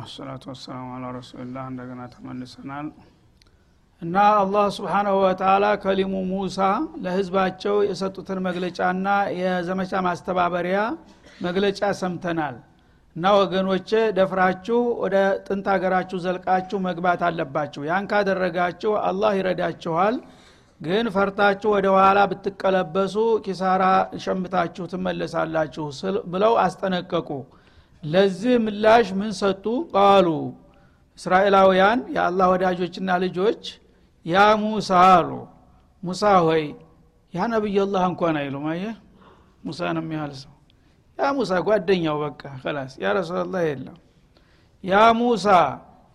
አልሐምዱሊላህ 0.00 0.08
ወሰላቱ 0.32 0.44
ወሰላሙ 0.50 0.86
አላ 0.96 1.06
ረሱልላህ 1.14 1.64
እንደገና 1.70 2.00
ተመልሰናል። 2.12 2.86
እና 4.02 4.14
አላህ 4.36 4.66
ስብሓናሁ 4.76 5.14
ወተላ 5.24 5.64
ከሊሙ 5.82 6.12
ሙሳ 6.30 6.58
ለህዝባቸው 7.04 7.76
የሰጡትን 7.88 8.38
መግለጫና 8.46 9.06
የዘመቻ 9.40 9.92
ማስተባበሪያ 10.06 10.78
መግለጫ 11.46 11.80
ሰምተናል። 12.00 12.56
እና 13.16 13.26
ወገኖቼ 13.40 13.90
ደፍራችሁ 14.18 14.80
ወደ 15.02 15.16
ጥንት 15.46 15.66
ሀገራችሁ 15.74 16.18
ዘልቃችሁ 16.24 16.78
መግባት 16.88 17.22
አለባችሁ። 17.28 17.82
ያን 17.88 18.08
ካደረጋችሁ 18.12 18.92
አላህ 19.08 19.32
ይረዳችኋል። 19.38 20.16
ግን 20.80 21.06
ፈርታችሁ 21.14 21.70
ወደ 21.76 21.86
ኋላ 21.96 22.18
ብትቀለበሱ 22.30 23.16
ኪሳራ 23.44 23.84
ሸምታችሁ 24.24 24.84
ትመለሳላችሁ 24.92 25.86
ብለው 26.32 26.54
አስጠነቀቁ 26.62 27.28
ለዚህ 28.02 28.54
ምላሽ 28.64 29.06
ምን 29.12 29.32
ሰጡ? 29.40 29.64
ቃሉ 29.92 30.28
እስራኤላውያን 31.18 31.98
የአላህ 32.14 32.46
ወዳጆችና 32.52 33.10
ልጆች 33.24 33.62
ያ 34.26 34.36
ሙሳ 34.62 34.90
አሉ። 35.14 35.30
ሙሳ 36.02 36.22
ሆይ 36.46 36.64
ያ 37.34 37.48
ነቢይላህ 37.52 38.02
እንኳን 38.10 38.36
አይሉም። 38.40 38.64
አየ 38.72 38.84
ሙሳን 39.64 39.96
የሚያህል 40.00 40.32
ሰው። 40.42 40.52
ያ 41.18 41.30
ሙሳ 41.38 41.52
ጓደኛው 41.66 42.16
በቃ 42.24 42.42
ከላስ 42.62 42.92
ያ 43.02 43.12
ረሱላላህ 43.18 43.62
የለም። 43.68 43.98
ያ 44.84 45.00
ሙሳ 45.18 45.46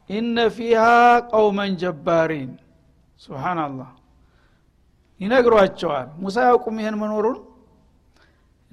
ኢነ 0.09 0.37
ፊሃ 0.55 0.83
ቀውመን 1.31 1.73
ጀባሪን። 1.81 2.51
ስብሓናላህ 3.19 3.89
ይነግሯቸዋል። 5.19 6.07
ሙሳ 6.23 6.37
ያውቁም 6.49 6.77
ይህን 6.81 6.97
መኖሩን 7.01 7.37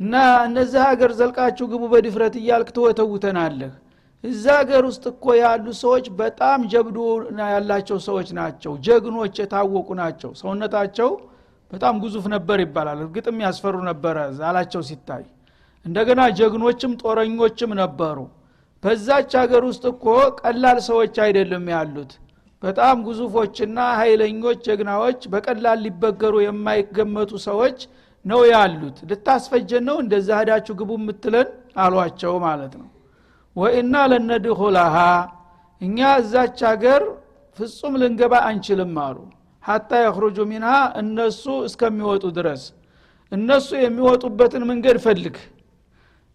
እና 0.00 0.14
እነዚህ 0.46 0.80
ሀገር 0.86 1.10
ዘልቃችሁ 1.18 1.64
ግቡ 1.72 1.82
በድፍረት 1.92 2.34
እያልክ 2.40 2.68
ትወተውተናለህ። 2.76 3.72
እዛ 4.24 4.44
ሀገር 4.58 4.82
ውስጥ 4.88 5.04
እኮ 5.10 5.34
ያሉ 5.40 5.66
ሰዎች 5.80 6.06
በጣም 6.20 6.60
ጀብዱ 6.72 6.96
ያላቸው 7.46 7.98
ሰዎች 8.06 8.28
ናቸው። 8.38 8.72
ጀግኖች 8.86 9.34
የታወቁ 9.40 9.88
ናቸው። 10.00 10.30
ሰውነታቸው 10.40 11.10
በጣም 11.70 11.94
ግዙፍ 12.02 12.24
ነበር 12.34 12.58
ይባላል። 12.64 12.98
እርግጥም 13.04 13.38
ያስፈሩ 13.44 13.76
ነበረ 13.90 14.16
ዛላቸው 14.38 14.82
ሲታይ። 14.88 15.24
እንደገና 15.86 16.22
ጀግኖችም 16.38 16.92
ጦረኞችም 17.02 17.70
ነበሩ። 17.80 18.18
በዛች 18.82 19.32
ሀገር 19.40 19.62
ውስጥ 19.70 19.84
እኮ 19.92 20.04
ቀላል 20.40 20.78
ሰዎች 20.88 21.14
አይደለም 21.24 21.66
ያሉት። 21.74 22.12
በጣም 22.62 22.96
ግዙፎችና 23.06 23.78
ኃይለኞች 24.00 24.58
ጀግናዎች 24.66 25.20
በቀላል 25.32 25.78
ሊበገሩ 25.84 26.34
የማይገመቱ 26.44 27.32
ሰዎች 27.46 27.78
ነው 28.24 28.40
ያሉት። 28.52 28.96
ልታስፈጀን 29.10 29.84
ነው? 29.88 29.96
እንደዛ 30.02 30.28
ሄዳችሁ 30.40 30.74
ግቡ 30.80 30.90
የምትለን? 31.00 31.48
አሏቸው 31.76 32.34
ማለት 32.44 32.72
ነው። 32.80 32.88
ወኢና 33.56 33.94
ለነድኹላሃ 34.10 34.96
እኛ 35.80 35.98
እዛች 36.20 36.58
ሀገር 36.70 37.02
ፍጹም 37.58 37.94
ልንገባ 38.02 38.34
አንችልም 38.48 38.94
አሉ። 39.04 39.16
ሀታ 39.62 39.90
የክሩጁ 40.02 40.38
ሚንሃ 40.50 40.70
እነሱ 41.00 41.42
እስከሚወጡ 41.68 42.24
ድረስ። 42.38 42.62
እነሱ 43.32 43.68
የሚወጡበትን 43.82 44.62
መንገድ 44.70 44.96
ፈልግ 45.04 45.36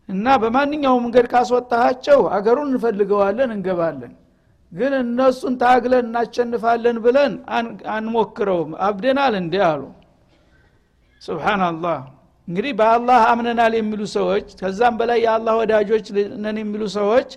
እና 0.09 0.25
በማንኛውም 0.41 1.03
መንገድ 1.05 1.25
ካስወጣሃቸው 1.31 2.19
አገሩን 2.35 2.69
እንፈልገዋለን 2.71 3.49
እንገባለን። 3.55 4.13
ግን 4.71 4.93
እነሱን 5.01 5.53
ታግለን 5.61 6.05
እናሸንፋለን 6.07 6.97
ብለን 7.05 7.33
አንሞክረውም። 7.93 8.71
አብደናል 8.87 9.33
እንዲ 9.41 9.55
አሉ 9.67 9.81
ስብሓናላህ 11.21 11.97
እንግዲህ 12.47 12.73
በአላህ 12.79 13.21
አምነናል 13.31 13.73
የሚሉ 13.77 14.01
ሰዎች 14.17 14.47
ከዛም 14.59 14.95
በላይ 14.99 15.19
የአላህ 15.25 15.53
ወዳጆች 15.61 16.05
ነን 16.43 16.57
የሚሉ 16.61 16.83
ሰዎች 16.97 17.29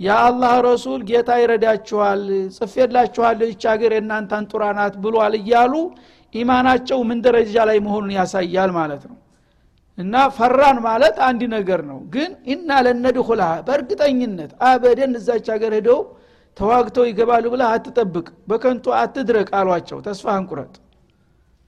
የአላህ 0.00 0.52
ረሱል 0.66 1.00
ጌታ 1.08 1.30
ይረዳችኋል 1.40 2.22
ጽፌላችኋል 2.56 3.40
ይች 3.48 3.64
ሀገር 3.70 3.92
የእናንተ 3.96 4.32
አንጡራ 4.38 4.64
ናት 4.78 4.94
ብሏል 5.04 5.34
እያሉ 5.40 5.74
ኢማናቸው 6.34 6.98
ምን 7.08 7.18
ደረጃ 7.26 7.54
ላይ 7.68 7.78
መሆኑን 7.86 8.12
ያሳያል 8.16 8.70
ማለት 8.78 9.02
ነው። 9.10 9.16
እና 9.98 10.14
ፈራን 10.36 10.78
ማለት 10.86 11.16
አንድ 11.26 11.42
ነገር 11.54 11.80
ነው። 11.90 11.98
ግን 12.14 12.30
ኢና 12.52 12.70
ለነድኹልሃ 12.86 13.50
በእርግጠኝነት 13.66 14.52
አበደን 14.68 15.12
እዛች 15.18 15.48
ሀገር 15.54 15.74
ሄደው 15.78 16.00
ተዋግተው 16.56 17.04
ይገባሉ 17.10 17.44
ብለህ 17.52 17.68
አትጠብቅ 17.74 18.26
በከንቱ 18.50 18.86
አትድረቅ 18.98 19.48
አሏቸው። 19.60 19.98
ተስፋ 20.06 20.26
አንቁረጥ 20.38 20.72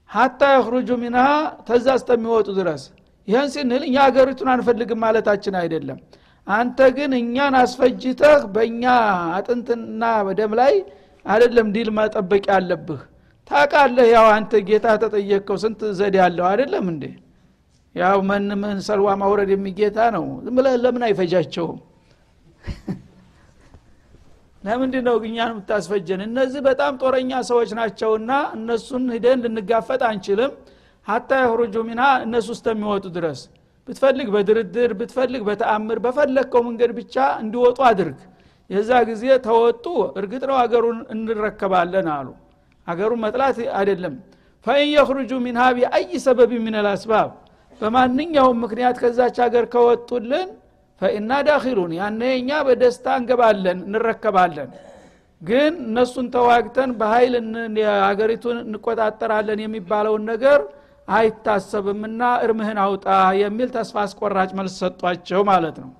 ሀታ 0.09 0.41
የክሩጁ 0.53 0.89
ሚንሃ 1.01 1.23
ተዛ 1.67 1.87
እስከሚወጡ 1.99 2.47
ድረስ። 2.59 2.83
ይህን 3.27 3.49
ስንል 3.53 3.83
እኛ 3.87 3.95
ሀገሪቱን 4.05 4.49
አንፈልግም 4.53 4.99
ማለታችን 5.03 5.55
አይደለም። 5.61 5.99
አንተ 6.47 6.79
ግን 6.97 7.11
እኛን 7.19 7.53
አስፈጅተህ 7.61 8.41
በእኛ 8.55 8.83
አጥንትና 9.37 10.03
በደም 10.27 10.51
ላይ 10.59 10.73
አይደለም 11.25 11.67
ዲል 11.75 11.89
መጠበቅ 11.97 12.43
ያለብህ። 12.51 13.01
ታቃለህ 13.49 14.07
ያው 14.13 14.27
አንተ 14.35 14.61
ጌታ 14.67 14.87
ተጠየቅከው 15.01 15.57
ስንት 15.63 15.81
ዘዴ 15.99 16.15
ያለው 16.23 16.45
አይደለም 16.51 16.85
እንዴ? 16.93 17.03
ያው 17.95 18.17
መን 18.29 18.47
ምን 18.61 18.77
ሰልዋ 18.87 19.09
ማውረድ 19.21 19.49
የሚጌታ 19.53 19.97
ነው። 20.15 20.25
ዝም 20.45 20.57
ለምን 20.83 21.03
አይፈጃቸውም 21.07 21.77
ለምንድ 24.65 24.95
ነው 25.07 25.15
እኛን 25.27 25.51
የምታስፈጀን? 25.53 26.21
እነዚህ 26.27 26.61
በጣም 26.67 26.93
ጦረኛ 27.01 27.31
ሰዎች 27.49 27.69
ናቸውና 27.79 28.31
እነሱን 28.57 29.03
ሂደን 29.15 29.41
ልንጋፈጥ 29.45 30.01
አንችልም። 30.09 30.51
ሀታ 31.07 31.29
የክሩጁ 31.41 31.75
ሚና 31.89 32.01
እነሱ 32.25 32.47
እስከሚወጡ 32.55 33.05
ድረስ። 33.17 33.41
ብትፈልግ 33.87 34.27
በድርድር 34.35 34.91
ብትፈልግ 34.99 35.41
በተአምር 35.49 35.97
በፈለግከው 36.05 36.61
መንገድ 36.67 36.91
ብቻ 36.99 37.15
እንዲወጡ 37.41 37.77
አድርግ። 37.89 38.17
የዛ 38.69 38.91
ጊዜ 39.09 39.23
ተወጡ 39.45 39.85
እርግጥ 40.19 40.43
ነው 40.49 40.57
አገሩን 40.61 40.99
እንረከባለን 41.13 42.07
አሉ። 42.15 42.27
አገሩን 42.87 43.21
መጥላት 43.25 43.57
አይደለም። 43.79 44.15
ፈኢን 44.65 44.89
የክሩጁ 44.95 45.31
ሚንሃ 45.45 45.63
ቢአይ 45.77 46.11
ሰበብ 46.25 46.51
ምን 46.65 46.75
አልአስባብ 46.79 47.29
በማንኛውም 47.81 48.57
ምክንያት 48.63 48.97
ከዛች 49.01 49.37
ሀገር 49.43 49.65
ከወጡልን 49.73 50.47
ፈኢና 51.01 51.31
ዳኪሉን 51.47 51.91
ያነ 51.97 52.21
እኛ 52.39 52.59
በደስታ 52.67 53.15
እንገባለን 53.19 53.79
እንረከባለን። 53.87 54.69
ግን 55.41 55.73
እነሱን 55.85 56.27
ተዋግተን 56.35 56.91
በኃይል 56.99 57.33
ሀገሪቱን 58.05 58.57
እንቆጣጠራለን 58.65 59.59
የሚባለውን 59.63 60.23
ነገር 60.31 60.59
አይታሰብምና 61.07 62.21
እርምህን 62.45 62.79
አውጣ 62.83 63.07
የሚል 63.41 63.69
ተስፋ 63.75 63.95
አስቆራጭ 64.05 64.49
መልስ 64.59 64.75
ሰጧቸው 64.83 65.41
ማለት 65.51 65.75
ነው። 65.83 65.91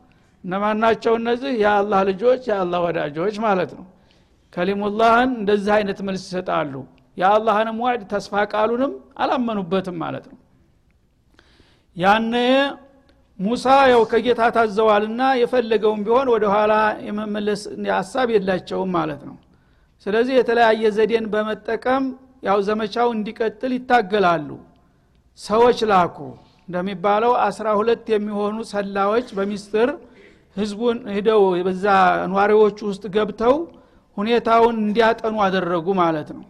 እነማናቸው 0.44 1.14
እነዚህ? 1.20 1.54
የአላህ 1.64 2.00
ልጆች 2.10 2.42
የአላህ 2.50 2.80
ወዳጆች 2.88 3.36
ማለት 3.46 3.72
ነው። 3.78 3.86
ከሊሙላህን 4.54 5.32
እንደዚህ 5.40 5.72
አይነት 5.78 6.00
መልስ 6.08 6.24
ይሰጣሉ። 6.28 6.74
የአላህንም 7.18 7.78
ዋዕድ 7.84 8.02
ተስፋ 8.12 8.44
ቃሉንም 8.54 8.92
አላመኑበትም 9.18 9.98
ማለት 10.04 10.26
ነው። 10.32 10.40
ያነ 11.98 12.34
ሙሳ 13.40 13.66
ያው 13.92 14.02
ከጌታ 14.12 14.42
ታዘዋልና 14.56 15.22
የፈለገውን 15.40 16.02
ቢሆን 16.06 16.28
ወደ 16.34 16.46
ኋላ 16.54 16.74
የመመለስ 17.08 17.62
ሀሳብ 17.92 18.28
የላቸውም 18.36 18.92
ማለት 18.98 19.22
ነው። 19.30 19.36
ስለዚህ 20.06 20.34
የተለያየ 20.38 20.92
ዘዴን 20.98 21.26
በመጠቀም 21.34 22.04
ያው 22.48 22.58
ዘመቻው 22.68 23.08
እንዲቀጥል 23.16 23.72
ይታገላሉ። 23.78 24.50
ሰዎች 25.40 25.80
ላኩ። 25.92 26.18
እንደሚባለው 26.68 27.34
አስራ 27.48 27.68
ሁለት 27.80 28.06
የሚሆኑ 28.14 28.58
ሰላዎች 28.72 29.28
በሚስጥር 29.38 29.90
ህዝቡን 30.58 30.98
ሂደው 31.16 31.42
በዛ 31.68 31.86
ኗሪዎቹ 32.34 32.80
ውስጥ 32.90 33.06
ገብተው 33.16 33.56
ሁኔታውን 34.18 34.76
እንዲያጠኑ 34.84 35.36
አደረጉ 35.46 35.88
ማለት 36.02 36.30
ነው 36.36 36.44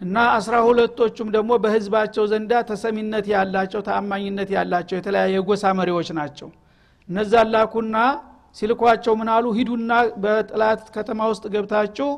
እና 0.00 0.16
አስራ 0.36 0.54
ሁለቶቹም 0.66 1.28
ደግሞ 1.36 1.52
በህዝባቸው 1.62 2.24
ዘንዳ 2.32 2.52
ተሰሚነት 2.68 3.26
ያላቸው 3.32 3.80
ተአማኝነት 3.88 4.50
ያላቸው 4.56 4.96
የተለያየ 4.98 5.40
ጎሳ 5.48 5.72
መሪዎች 5.78 6.08
ናቸው። 6.18 6.48
እነዛ 7.08 7.32
ላኩና 7.52 7.96
ሲልኳቸው 8.56 9.14
ምናሉ 9.20 9.44
ሂዱና 9.58 9.92
በጥላት 10.22 10.82
ከተማ 10.96 11.20
ውስጥ 11.32 11.44
ገብታችሁ 11.54 12.08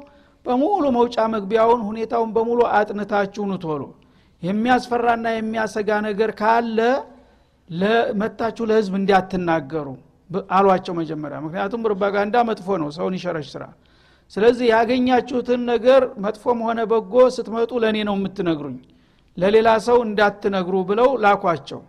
በሙሉ 0.46 0.84
መውጫ 0.98 1.16
መግቢያውን 1.34 1.80
ሁኔታውን 1.88 2.30
በሙሉ 2.36 2.60
አጥንታችሁ 2.76 3.42
ኑቶሎ 3.50 3.82
የሚያስፈራና 4.42 5.26
የሚያሰጋ 5.34 5.90
ነገር 6.06 6.30
ካለ 6.38 6.78
መታችሁ 8.20 8.64
ለህዝብ 8.70 8.94
እንዲያትናገሩ 9.00 9.88
አሏቸው 10.56 10.94
መጀመሪያ። 11.00 11.38
ምክንያቱም 11.44 11.82
ፕሮፓጋንዳ 11.86 12.36
መጥፎ 12.50 12.76
ነው 12.82 12.88
ሰውን 12.96 13.14
ይሸረሽ 13.18 13.48
ስራ 13.54 13.64
ስለዚህ 14.32 14.66
ያገኛችሁትን 14.72 15.60
ነገር 15.70 16.02
መጥፎም 16.24 16.58
ሆነ 16.66 16.80
በጎ 16.90 17.14
ስትመጡ 17.36 17.70
ለእኔ 17.82 17.98
ነው 18.08 18.16
የምትነግሩኝ። 18.18 18.76
ለሌላ 19.36 19.68
ሰው 19.86 19.98
እንዳትነግሩ 20.06 20.76
ብለው 20.90 21.08
ላኳቸው። 21.24 21.80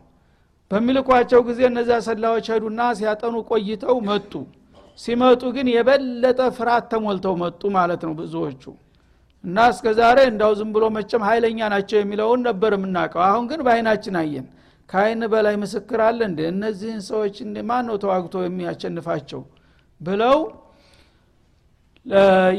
በሚልኳቸው 0.72 1.40
ጊዜ 1.48 1.60
እነዚያ 1.70 1.98
ሰላዎች 2.08 2.46
ሄዱና 2.54 2.82
ሲያጠኑ 3.00 3.36
ቆይተው 3.50 3.98
መጡ። 4.10 4.34
ሲመጡ 5.00 5.42
ግን 5.56 5.68
የበለጠ 5.74 6.40
ፍርሃት 6.58 6.86
ተሞልተው 6.92 7.36
መጡ 7.44 7.62
ማለት 7.78 8.02
ነው 8.08 8.14
ብዙዎቹ። 8.20 8.64
እና 9.44 9.58
እስከ 9.74 9.88
ዛሬ 10.00 10.18
እንዳው 10.32 10.52
ዝም 10.60 10.72
ብሎ 10.76 10.86
መቸም 10.98 11.24
ኃይለኛ 11.28 11.60
ናቸው 11.74 11.98
የሚለውን 12.00 12.42
ነበር 12.50 12.72
የምናውቀው። 12.76 13.24
አሁን 13.28 13.46
ግን 13.52 13.62
በአይናችን 13.68 14.18
አየን። 14.22 14.48
ከአይን 14.90 15.22
በላይ 15.34 15.56
ምስክር 15.62 16.00
አለ 16.08 16.20
እንደ 16.30 16.40
እነዚህን 16.52 17.02
ሰዎች 17.10 17.36
ማን 17.70 17.86
ነው 17.90 17.96
ተዋግቶ 18.04 18.36
የሚያሸንፋቸው? 18.44 19.42
ብለው 20.02 20.38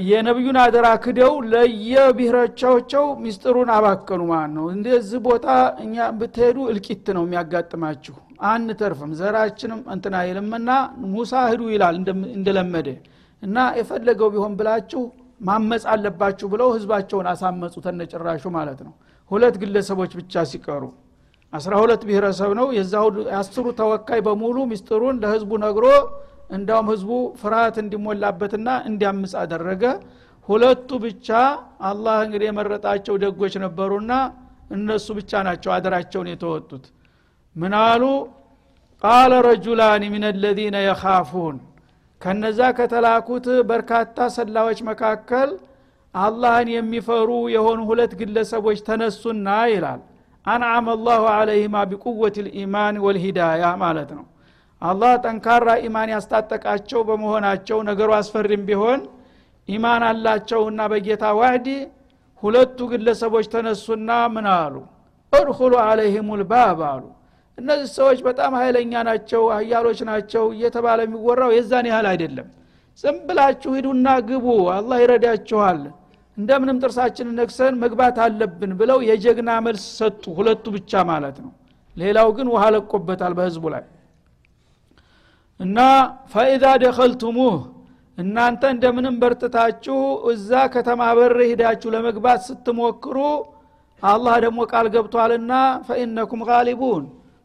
የነቢዩን 0.07 0.57
አደራ 0.63 0.89
ክደው 1.05 1.33
ለየብሔሮቻቸው 1.53 3.05
ሚስጥሩን 3.23 3.71
አባከኑ 3.77 4.21
ማለት 4.31 4.53
ነው። 4.57 4.67
እንደዚህ 4.75 5.21
ቦታ 5.25 5.47
እኛ 5.85 5.97
ብትሄዱ 6.19 6.59
እልቂት 6.71 7.07
ነው 7.17 7.25
የሚያጋጥማችሁ። 7.27 8.15
አንተርፍም 8.51 9.11
ዘራችንም 9.21 9.81
እንትና 9.95 10.15
ይልምና 10.29 10.71
ሙሳ 11.11 11.43
ሂዱ 11.51 11.63
ይላል 11.75 11.97
እንደለመደ 12.37 12.89
እና 13.43 13.59
የፈለገው 13.79 14.31
ቢሆን 14.35 14.55
ብላችሁ 14.59 15.03
ማመፅ 15.41 15.85
አለባችሁ 15.93 16.47
ብለው 16.53 16.69
ህዝባቸውን 16.75 17.29
አሳመፁ 17.31 17.75
ተነጭራሹ 17.87 18.45
ማለት 18.57 18.81
ነው። 18.87 18.93
ሁለት 19.31 19.55
ግለሰቦች 19.63 20.13
ብቻ 20.19 20.45
ሲቀሩ 20.51 20.83
አስራ 21.53 21.73
ሁለት 21.83 22.03
ብሔረሰብ 22.09 22.51
ነው። 22.59 22.67
የዛ 22.77 22.95
አስሩ 23.41 23.67
ተወካይ 23.81 24.21
በሙሉ 24.27 24.59
ሚስጥሩን 24.71 25.17
ለህዝቡ 25.23 25.51
ነግሮ 25.65 25.87
እንዳውም 26.53 26.89
ህዝቡ 26.93 27.11
ፍርሃት 27.41 27.77
እንዲሞላበትና 27.83 28.69
እንዲያምፅ 28.89 29.33
አደረገ። 29.43 29.85
ሁለቱ 30.49 30.89
ብቻ 31.05 31.29
አላህ 31.89 32.17
እንግዲህ 32.25 32.47
የመረጣቸው 32.49 33.15
ደጎች 33.23 33.55
ነበሩና 33.65 34.13
እነሱ 34.77 35.07
ብቻ 35.19 35.43
ናቸው 35.49 35.71
አደራቸውን 35.75 36.31
የተወጡት። 36.33 36.85
ምናሉ 37.57 38.03
ቃለ 39.03 39.33
ረጁላን 39.47 40.03
ምን 40.13 40.25
አለዚነ 40.29 40.77
የኻፉን። 40.85 41.57
ከነዛ 42.21 42.61
ከተላኩት 42.79 43.47
በርካታ 43.71 44.27
ሰላዎች 44.37 44.81
መካከል 44.91 45.51
አላህን 46.15 46.69
የሚፈሩ 46.75 47.31
የሆኑ 47.55 47.81
ሁለት 47.91 48.13
ግለሰቦች 48.21 48.79
ተነሱና 48.89 49.49
ይላል 49.73 50.01
አንዓመ 50.45 50.87
አላሁ 50.97 51.23
አለይህማ 51.35 51.77
ቢቁወት 51.91 52.37
ልኢማን 52.47 52.97
ወልሂዳያ 53.05 53.65
ማለት 53.83 54.11
ነው 54.17 54.25
አላህ 54.83 55.13
ጠንካራ 55.25 55.69
ኢማን 55.87 56.11
ያስታጠቃቸው 56.13 57.01
በመሆናቸው 57.09 57.79
ነገሩ 57.89 58.11
አስፈሪም 58.17 58.63
ቢሆን 58.69 59.01
ኢማን 59.69 60.03
አላቸውና 60.09 60.81
በጌታ 60.93 61.25
ዋህዲ 61.39 61.67
ሁለቱ 62.43 62.79
ግለሰቦች 62.93 63.47
ተነሱና 63.53 64.11
ምን 64.35 64.47
አሉ? 64.55 64.75
እድኩሉ 65.33 65.73
አለይህም 65.85 66.29
ልባብ 66.41 66.81
አሉ። 66.89 67.03
እነዚህ 67.59 67.89
ሰዎች 67.99 68.19
በጣም 68.27 68.53
ኃይለኛ 68.61 68.93
ናቸው 69.09 69.43
አያሎች 69.57 69.99
ናቸው 70.11 70.45
እየተባለ 70.55 70.99
የሚወራው 71.07 71.51
የዛን 71.57 71.87
ያህል 71.91 72.07
አይደለም። 72.13 72.49
ዝም 73.05 73.17
ብላችሁ 73.29 73.71
ሂዱና 73.79 74.09
ግቡ 74.29 74.47
አላህ 74.77 74.99
ይረዳችኋል። 75.05 75.81
እንደምንም 76.37 76.77
ጥርሳችንን 76.83 77.37
ነክሰን 77.41 77.75
መግባት 77.83 78.17
አለብን 78.27 78.73
ብለው 78.81 78.99
የጀግና 79.09 79.51
መልስ 79.67 79.85
ሰጡ 79.99 80.25
ሁለቱ 80.39 80.65
ብቻ 80.77 81.03
ማለት 81.11 81.37
ነው። 81.45 81.53
ሌላው 81.97 82.29
ግን 82.37 82.47
ውሃ 82.53 82.65
ለቆበታል 82.75 83.33
በህዝቡ 83.39 83.65
ላይ 83.75 83.85
እና 85.63 85.79
ፈኢዛ 86.33 86.65
ደኸልቱሙህ 86.83 87.57
እናንተ 88.19 88.63
እንደምንም 88.75 89.15
በርትታችሁ 89.23 89.99
እዛ 90.33 90.51
ከተማ 90.75 91.03
በር 91.19 91.35
ሂዳችሁ 91.49 91.91
ለመግባት 91.95 92.41
ስትሞክሩ 92.49 93.17
አላህ 94.03 94.35
ደግሞ 94.45 94.61
ቃል 94.73 94.87
ገብቷልና 94.95 95.53
ፈኢነኩም 95.89 96.41
ጋሊቡን 96.49 97.05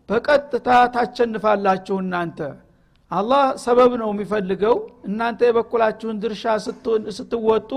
በቀጥታ 0.10 0.68
ታቸንፋላችሁ 0.96 1.98
እናንተ። 2.04 2.40
አላህ 3.12 3.44
ሰበብ 3.64 3.92
ነው 4.02 4.10
የሚፈልገው። 4.14 4.76
እናንተ 5.10 5.40
የበኩላችሁን 5.48 6.18
ድርሻ 6.24 6.44
ስትወጡ 7.18 7.72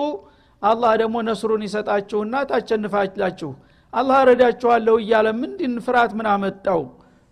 አላህ 0.63 0.93
ደግሞ 1.03 1.17
ነስሩን 1.29 1.63
ይሰጣችሁና 1.67 2.35
ታቸንፋላችሁ 2.51 3.51
አላህ 3.93 4.19
ረዳችኋለሁ 4.29 4.97
እያለ 5.03 5.29
ምንድን 5.39 5.75
ፍርሃት 5.87 6.13
ምን 6.19 6.27
አመጣው 6.33 6.83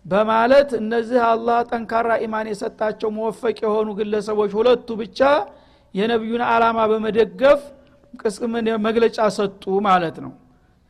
በማለት 0.06 0.70
እነዚህ 0.80 1.20
አላህ 1.30 1.58
ጠንካራ 1.70 2.10
ኢማን 2.24 2.46
የሰጣቸው 2.50 3.10
መወፈቅ 3.16 3.56
የሆኑ 3.64 3.88
ግለሰቦች 3.98 4.52
ሁለቱ 4.58 4.88
ብቻ 5.00 5.20
የነቢዩን 5.94 6.42
አላማ 6.48 6.78
በመደገፍ 6.90 7.60
ቅስምን 8.20 8.66
መግለጫ 8.86 9.18
ሰጡ 9.36 9.64
ማለት 9.88 10.16
ነው። 10.24 10.32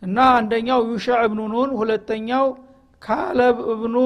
እና 0.02 0.18
አንደኛው 0.36 0.80
ዩሻዕ 0.90 1.20
እብኑ 1.28 1.40
ኑን 1.52 1.70
ሁለተኛው 1.80 2.46
ካለብ 3.02 3.56
እብኑ 3.72 3.96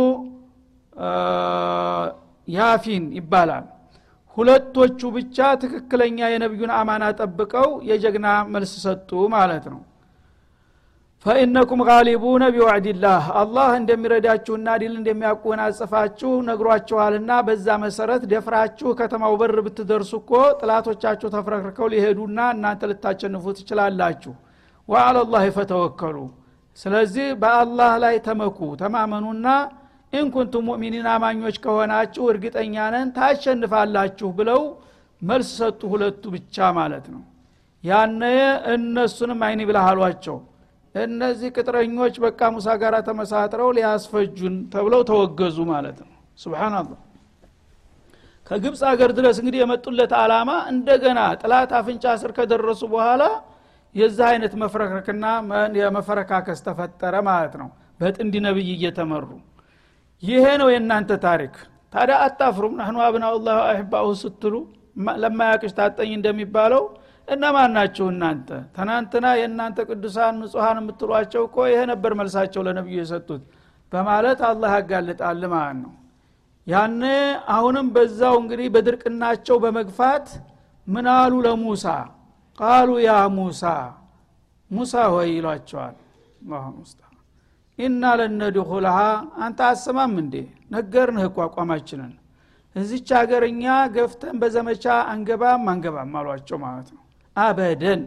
ያፊን 2.48 3.04
ይባላል። 3.18 3.64
ሁለቶቹ 4.36 5.00
ብቻ 5.16 5.36
ትክክለኛ 5.62 6.18
የነቢዩን 6.32 6.70
አማና 6.76 7.04
ጠብቀው 7.18 7.68
የጀግና 7.88 8.28
መልስ 8.54 8.72
ሰጡ 8.84 9.10
ማለት 9.34 9.64
ነው 9.72 9.80
ፈኢነኩም 11.26 11.80
ጋሊቡነ 11.88 12.44
ቢዋዕድላህ 12.54 13.24
አላህ 13.40 13.68
እንደሚረዳችሁና 13.80 14.68
ድል 14.80 14.94
እንደሚያቆናጽፋችሁ 15.00 16.30
ነግሯችኋልና 16.48 17.32
በዛ 17.46 17.76
መሰረት 17.82 18.22
ደፍራችሁ 18.32 18.88
ከተማው 19.00 19.34
በር 19.42 19.54
ብትደርሱ 19.66 20.12
እኮ 20.20 20.32
ጥላቶቻችሁ 20.60 21.30
ተፍረክርከው 21.34 21.90
ሊሄዱና 21.92 22.48
እናንተ 22.54 22.90
ልታቸንፉ 22.92 23.54
ትችላላችሁ። 23.58 24.32
ወአለላህ 24.88 25.44
ፈተወከሉ። 25.58 26.16
ስለዚህ 26.78 27.28
በአላህ 27.42 27.92
ላይ 28.04 28.14
ተመኩ 28.26 28.58
ተማመኑና 28.82 29.46
ኢንኩንቱም 30.12 30.64
ሙእሚኒን 30.68 31.06
አማኞች 31.12 31.56
ከሆናችሁ 31.64 32.24
እርግጠኛ 32.32 32.76
ነን 32.94 33.10
ታሸንፋላችሁ 33.16 34.30
ብለው 34.38 34.62
መልስ 35.22 35.50
ሰጡ 35.60 35.80
ሁለቱ 35.92 36.24
ብቻ 36.34 36.72
ማለት 36.78 37.06
ነው። 37.14 37.22
ያነ 37.84 38.22
እነሱንም 38.74 39.40
አይን 39.46 39.62
ብለህ 39.68 39.86
አሏቸው 39.90 40.36
እነዚህ 40.94 41.48
ቅጥረኞች 41.56 42.14
በቃ 42.24 42.40
ሙሳ 42.54 42.68
ጋር 42.82 42.94
ተመሳጥረው 43.06 43.70
ሊያስፈጁን 43.76 44.56
ተብለው 44.72 45.02
ተወገዙ 45.10 45.58
ማለት 45.70 45.98
ነው። 46.02 46.10
ስብናላህ 46.38 46.98
ከግብፅ 48.46 48.80
ሀገር 48.90 49.10
ድረስ 49.18 49.36
እንግዲህ 49.40 49.60
የመጡለት 49.62 50.12
አላማ 50.20 50.50
እንደገና 50.72 51.20
ጥላት 51.40 51.70
አፍንጫ 51.78 52.04
ስር 52.22 52.30
ከደረሱ 52.38 52.82
በኋላ 52.94 53.22
የዚህ 53.94 54.24
አይነት 54.30 54.52
መፍረክረክና 54.62 55.24
የመፈረካከስ 55.80 56.60
ተፈጠረ 56.66 57.14
ማለት 57.28 57.54
ነው። 57.62 57.68
በጥንድ 58.00 58.34
ነብይ 58.46 58.68
እየተመሩ። 58.74 59.26
ይሄ 60.22 60.44
ነው 60.60 60.68
የእናንተ 60.72 61.12
ታሪክ። 61.24 61.54
ታዲያ 61.92 62.16
አታፍሩም? 62.26 62.74
ናህኑ 62.78 62.96
አብናኡላህ 63.06 63.56
አህባሁ 63.64 64.06
ስትሉ 64.22 64.54
ለማያቅሽ 65.22 65.72
ታጠኝ 65.78 66.10
እንደሚባለው 66.16 66.84
እነማን 67.32 67.70
ናችሁ 67.76 68.06
እናንተ? 68.12 68.48
ትናንትና 68.76 69.26
የእናንተ 69.38 69.78
ቅዱሳን 69.88 70.34
ንጹሐን 70.40 70.78
የምትሏቸው 70.80 71.42
እኮ 71.48 71.56
ይሄ 71.70 71.80
ነበር 71.92 72.12
መልሳቸው 72.18 72.62
ለነቢዩ 72.66 72.96
የሰጡት። 73.00 73.42
በማለት 73.92 74.40
አላህ 74.48 74.70
ያጋልጣል 74.76 75.42
ማለት 75.54 75.78
ነው። 75.82 75.92
ያነ 76.66 77.02
አሁንም 77.54 77.86
በዛው 77.94 78.34
እንግዲህ 78.42 78.68
በድርቅናቸው 78.74 79.56
በመግፋት 79.64 80.26
ምን 80.86 81.06
አሉ 81.14 81.32
ለሙሳ? 81.46 81.86
ቃሉ 82.58 82.88
ያ 83.04 83.12
ሙሳ 83.36 83.62
ሙሳ 84.70 84.94
ሆይ 85.14 85.28
ይሏቸዋል። 85.36 85.96
ኢና 87.78 88.04
ለነድኹልሃ 88.18 88.98
አንተ 89.44 89.60
አሰማም 89.68 90.14
እንዴ? 90.22 90.34
ነገርንህ 90.72 91.24
እኮ 91.30 91.38
አቋማችንን። 91.46 92.12
እዚች 92.76 93.08
ሀገር 93.18 93.42
እኛ 93.48 93.64
ገፍተን 93.96 94.36
በዘመቻ 94.42 94.84
አንገባም 95.12 95.64
አንገባም 95.72 96.12
አሏቸው 96.20 96.58
ማለት 96.64 96.88
ነው 96.92 97.01
አበደን። 97.36 98.02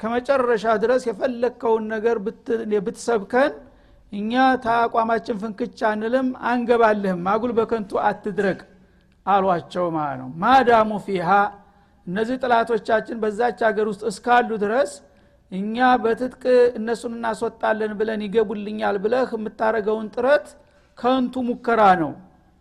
ከመጨረሻ 0.00 0.64
ድረስ 0.82 1.02
የፈለግከውን 1.08 1.84
ነገር 1.94 2.16
ብትሰብከን 2.78 3.52
እኛ 4.12 4.32
ተአቋማችን 4.64 5.36
ፍንክቻ 5.42 5.80
አንልም 5.90 6.28
አንገባልህም 6.48 7.22
አጉል 7.32 7.52
በከንቱ 7.58 7.92
አትድረግ 8.08 8.58
አሏቸው 9.26 9.86
ማለት 9.96 10.18
ነው። 10.22 10.28
ማዳሙ 10.42 10.90
ፊሃ 11.06 11.28
እነዚህ 12.06 12.36
ጥላቶቻችን 12.42 13.20
በዛች 13.22 13.58
ሀገር 13.66 13.86
ውስጥ 13.90 14.02
እስካሉ 14.10 14.50
ድረስ 14.62 14.92
እኛ 15.52 15.76
በትጥቅ 16.02 16.42
እነሱን 16.78 17.14
እናስወጣለን 17.16 17.92
ብለን 17.98 18.20
ይገቡልኛል 18.26 18.96
ብለህ 19.04 19.30
የምታረገውን 19.36 20.08
ጥረት 20.14 20.46
ከንቱ 20.98 21.34
ሙከራ 21.48 21.82
ነው። 22.02 22.12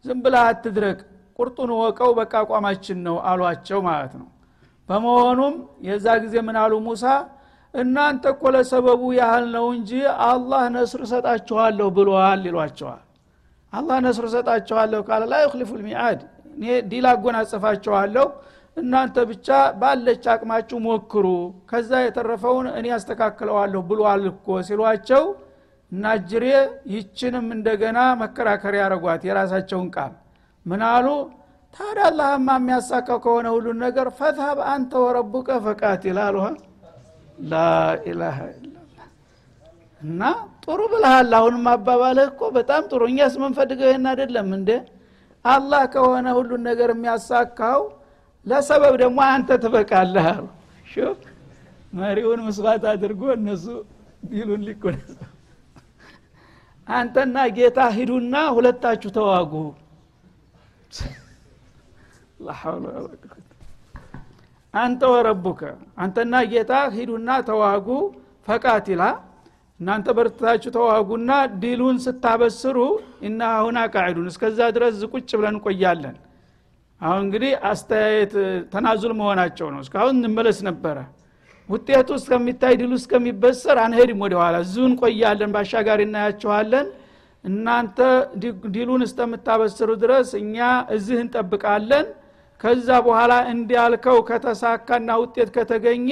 ዝም 0.05 0.19
ብለህ 0.25 0.43
አትድረግ 0.49 0.99
ቁርጡን 1.39 1.71
ወቀው 1.79 2.11
በቃ 2.19 2.33
አቋማችን 2.43 2.99
ነው 3.07 3.17
አሏቸው 3.29 3.79
ማለት 3.87 4.13
ነው 4.19 4.27
በመሆኑም 4.91 5.55
የዛ 5.87 6.05
ጊዜ 6.23 6.35
ምን 6.47 6.57
አሉ 6.61 6.73
ሙሳ? 6.85 7.03
እናንተ 7.73 8.23
እኮ 8.33 8.43
ለሰበቡ 8.55 9.01
ያህል 9.17 9.45
ነው 9.55 9.65
እንጂ 9.75 9.91
አላህ 10.27 10.63
ነስር 10.75 11.01
እሰጣችኋለሁ 11.05 11.87
ብሏል 11.97 12.41
ይሏቸዋል። 12.49 13.01
አላህ 13.73 13.97
نصر 14.05 14.25
እሰጣችኋለሁ 14.29 14.99
ካለ 15.07 15.23
لا 15.31 15.37
يخلف 15.45 15.69
الميعاد 15.79 16.19
እኔ 16.53 16.63
ድል 16.91 17.05
አጎናጸፋችኋለሁ 17.11 18.25
እናንተ 18.77 19.17
ብቻ 19.29 19.47
ባለች 19.79 20.25
አቅማችሁ 20.33 20.77
ሞክሩ 20.85 21.25
ከዛ 21.71 21.91
የተረፈውን 22.03 22.67
እኔ 22.77 22.85
ያስተካክለዋለሁ 22.93 23.81
ብሏል 23.89 24.23
እኮ 24.31 24.57
ሲሏቸው 24.67 25.23
እናጅሬ 25.91 26.45
ይችንም 26.95 27.47
እንደገና 27.55 27.99
መከራከሪያ 28.21 28.81
ያረጓት 28.85 29.21
የራሳቸውን 29.27 29.87
ቃል። 29.95 30.13
ምን 30.65 30.81
አሉ 30.91 31.07
ታዲያ 31.73 32.05
አላህማ 32.09 32.47
የሚያሳካው 32.59 33.19
ከሆነ 33.25 33.47
ሁሉን 33.55 33.77
ነገር 33.85 34.07
فاذهب 34.17 34.59
أنت 34.71 34.91
وربك 35.03 35.49
فقاتلا 35.65 36.17
አሉሃ 36.23 36.47
ላኢላሃ 37.51 38.37
እና 40.01 40.21
ጥሩ 40.63 40.79
ብልሃል 40.91 41.31
አሁንም 41.39 41.65
አባባልህ 41.73 42.25
እኮ 42.31 42.43
በጣም 42.55 42.83
ጥሩ። 42.91 43.01
እኛስ 43.11 43.33
ምንፈልገው 43.41 43.89
ይህን 43.91 44.05
አይደለም 44.11 44.49
እንደ 44.57 44.69
አላህ 45.45 45.83
ከሆነ 45.93 46.27
ሁሉን 46.37 46.61
ነገር 46.69 46.89
የሚያሳካው 46.93 47.81
ለሰበብ 48.45 48.95
ደግሞ 49.03 49.19
አንተ 49.33 49.57
ትበቃለህ 49.63 50.27
አሉ። 50.31 50.45
መሪውን 51.93 52.41
ምስዋት 52.45 52.83
አድርጎ 52.91 53.21
እነሱ 53.35 53.65
ቢሉን 54.23 54.61
ሊቆነስ 54.67 55.11
አንተና 56.87 57.37
ጌታ 57.57 57.79
ሂዱና 57.97 58.35
ሁለታችሁ 58.55 59.09
ተዋጉ 59.17 59.53
አንተ 64.73 65.01
ወረቡከ 65.13 65.61
አንተና 66.03 66.35
ጌታ 66.51 66.73
ሂዱና 66.95 67.29
ተዋጉ። 67.49 67.87
ፈቃቲላ 68.47 69.03
እናንተ 69.79 70.07
በርታችሁ 70.17 70.69
ተዋጉና 70.75 71.31
ዲሉን 71.61 71.97
ስታበስሩ 72.03 72.77
እና 73.27 73.39
አሁን 73.57 73.75
አቃዒዱን 73.83 74.27
እስከዛ 74.31 74.59
ድረስ 74.75 74.93
ዝቁጭ 75.01 75.29
ብለን 75.39 75.55
እንቆያለን። 75.55 76.15
አሁን 77.01 77.21
እንግዲህ 77.25 77.51
አስተያየት 77.69 78.33
ተናዙል 78.73 79.13
መሆናቸው 79.19 79.67
ነው። 79.73 79.79
እስካሁን 79.85 80.15
እንመለስ 80.19 80.59
ነበረ። 80.69 80.97
ውጤቱ 81.69 82.09
እስከሚታይ 82.19 82.73
ድሉ 82.81 82.91
እስከሚበሰር 82.99 83.77
አንሄድም 83.85 84.19
ወደ 84.25 84.33
ኋላ 84.41 84.55
እዚሁ 84.65 84.83
እንቆያለን። 84.89 85.51
ባሻጋሪ 85.55 86.01
እናያችኋለን 86.07 86.87
እናንተ 87.43 87.99
ዲሉን 88.73 89.03
እስከምታበስሩ 89.07 89.89
ድረስ 90.03 90.29
እኛ 90.41 90.57
እዚህ 90.95 91.17
እንጠብቃለን 91.23 92.07
ከዛ 92.61 92.87
በኋላ 93.05 93.33
እንዲያልከው 93.51 94.17
ከተሳካና 94.27 95.11
ውጤት 95.21 95.49
ከተገኘ 95.55 96.09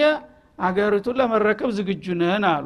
አገሪቱን 0.59 1.17
ለመረከብ 1.19 1.69
ዝግጁ 1.77 2.05
ነን 2.21 2.45
አሉ። 2.51 2.65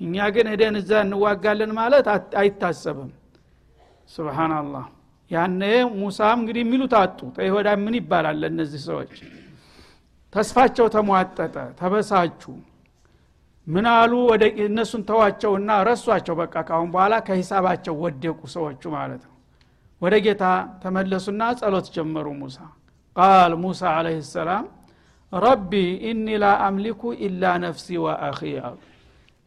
እኛ 0.00 0.16
ግን 0.34 0.46
ሄደን 0.52 0.76
እዛ 0.80 0.90
እንዋጋለን 1.06 1.72
ማለት 1.78 2.06
አይታሰብም። 2.40 3.10
ስብናላህ 4.10 4.84
ያነ 5.30 5.62
ሙሳም 5.98 6.38
እንግዲህ 6.40 6.62
የሚሉት 6.64 6.94
አጡ። 7.00 7.18
ተይሁዳ 7.36 7.68
ምን 7.84 7.94
ይባላል 7.98 8.36
ለእነዚህ 8.42 8.80
ሰዎች? 8.88 9.12
ተስፋቸው 10.32 10.86
ተሟጠጠ 10.94 11.38
ተበሳቹ 11.80 12.42
ምን 13.66 13.86
አሉ? 13.92 14.12
ወደ 14.30 14.44
እነሱን 14.66 15.02
ተዋቸውና 15.08 15.70
ረሷቸው። 15.88 16.34
በቃ 16.42 16.54
ካሁን 16.68 16.88
በኋላ 16.94 17.14
ከሂሳባቸው 17.26 17.94
ወደቁ 18.04 18.40
ሰዎቹ 18.54 18.82
ማለት 18.96 19.22
ነው። 19.28 19.34
ወደ 20.02 20.14
ጌታ 20.24 20.44
ተመለሱና 20.82 21.42
ጸሎት 21.60 21.86
ጀመሩ 21.96 22.26
ሙሳ 22.40 22.58
ቃል 23.18 23.52
ሙሳ 23.60 23.80
አለህ 23.94 24.18
ሰላም 24.28 24.64
ረቢ 25.32 25.72
ኢኒ 26.08 26.26
ላ 26.42 26.50
አምሊኩ 26.66 27.02
ኢላ 27.26 27.42
ነፍሲ 27.64 27.86
ወአኺ 28.04 28.40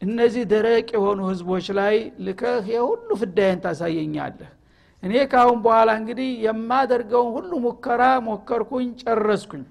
እነዚህ 0.02 0.44
ደረቅ 0.52 0.88
የሆኑ 0.96 1.20
ህዝቦች 1.30 1.66
ላይ 1.78 1.96
ልከህ 2.26 2.64
የሁሉ 2.72 3.08
ፍዳይን 3.20 3.58
ታሳየኛለህ። 3.64 4.50
እኔ 5.02 5.12
ካሁን 5.32 5.58
በኋላ 5.64 5.90
እንግዲህ 6.00 6.28
የማደርገውን 6.44 7.30
ሁሉ 7.36 7.50
ሙከራ 7.64 8.02
ሞከርኩኝ 8.26 8.88
ጨረስኩኝ። 9.02 9.64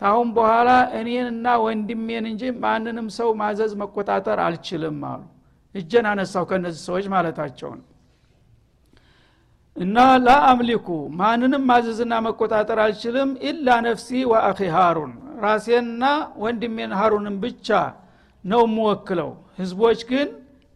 ታሁን 0.00 0.28
በኋላ 0.36 0.70
እኔንና 0.98 1.46
ወንድሜን 1.64 2.24
እንጂ 2.30 2.42
ማንንም 2.62 3.08
ሰው 3.18 3.28
ማዘዝ 3.40 3.72
መቆጣጠር 3.82 4.40
አልችልም 4.46 5.00
አሉ። 5.10 5.22
እጀን 5.74 6.06
አነሳው 6.12 6.44
ከእነዚህ 6.50 6.82
ሰዎች 6.88 7.06
ማለታቸው 7.14 7.70
ነው 7.78 7.84
እና 9.76 9.96
ላአምሊኩ 10.24 10.86
ማንንም 11.18 11.62
ማዘዝና 11.70 12.14
መቆጣጠር 12.26 12.78
አልችልም 12.84 13.30
ኢላ 13.48 13.68
ነፍሲ 13.86 14.08
ወአኺ 14.30 14.58
ሃሩን። 14.76 15.12
ራሴንና 15.44 16.04
ወንድሜን 16.42 16.92
ሃሩንን 17.00 17.36
ብቻ 17.42 17.68
ነው 18.44 18.62
የምወክለው። 18.66 19.30
ህዝቦች 19.58 20.00
ግን 20.10 20.28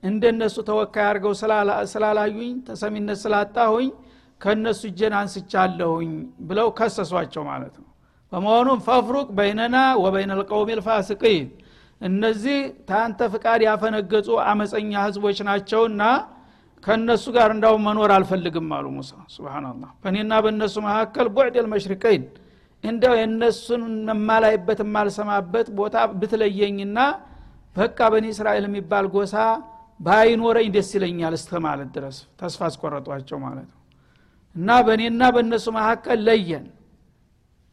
እንደነሱ 0.02 0.56
ተወካይ 0.68 1.04
አድርገው 1.08 1.32
ስላላዩኝ 1.92 2.52
ተሰሚነት 2.68 3.18
ስላጣሁኝ 3.24 3.88
ከእነሱ 4.40 4.80
እጀን 4.90 5.14
አንስቻለሁኝ 5.18 6.12
ብለው 6.48 6.68
ከሰሷቸው 6.78 7.42
ማለት 7.50 7.74
ነው። 7.80 7.86
በመሆኑም 8.32 8.80
ፈፍሩቅ 8.86 9.28
በይነና 9.38 9.76
ወበይነ 10.02 10.32
ልቀውም 10.40 10.70
ልፋስቂን። 10.78 11.48
እነዚህ 12.00 12.58
ታንተ 12.88 13.20
ፍቃድ 13.32 13.60
ያፈነገጹ 13.66 14.28
አመፀኛ 14.50 14.92
ህዝቦች 15.06 15.38
ናቸውና 15.48 16.02
ከእነሱ 16.82 17.24
ጋር 17.36 17.48
እንዳውም 17.54 17.82
መኖር 17.86 18.10
አልፈልግም 18.14 18.68
አሉ 18.76 18.86
ሙሳ። 18.94 19.12
ስብናላህ 19.34 19.90
በእኔና 20.02 20.32
በእነሱ 20.44 20.76
መካከል 20.86 21.26
ቡዕድ 21.34 21.56
ልመሽሪቀይን። 21.64 22.24
እንደው 22.84 23.14
የእነሱን 23.18 23.82
የማላይበት 24.10 24.78
የማልሰማበት 24.84 25.66
ቦታ 25.78 25.96
ብትለየኝና 26.20 26.98
በቃ 27.76 27.98
በኒ 28.12 28.26
እስራኤል 28.34 28.64
የሚባል 28.68 29.06
ጎሳ 29.14 29.34
ባይኖረኝ 30.00 30.68
ደስ 30.76 30.90
ይለኛል 30.96 31.34
እስተ 31.38 31.60
ማለት 31.66 31.88
ድረስ። 31.96 32.18
ተስፋ 32.40 32.60
አስቆረጧቸው 32.68 33.38
ማለት 33.44 33.68
ነው። 33.72 33.78
እና 34.56 34.68
በእኔና 34.86 35.22
በእነሱ 35.34 35.66
መካከል 35.76 36.18
ለየን። 36.28 36.64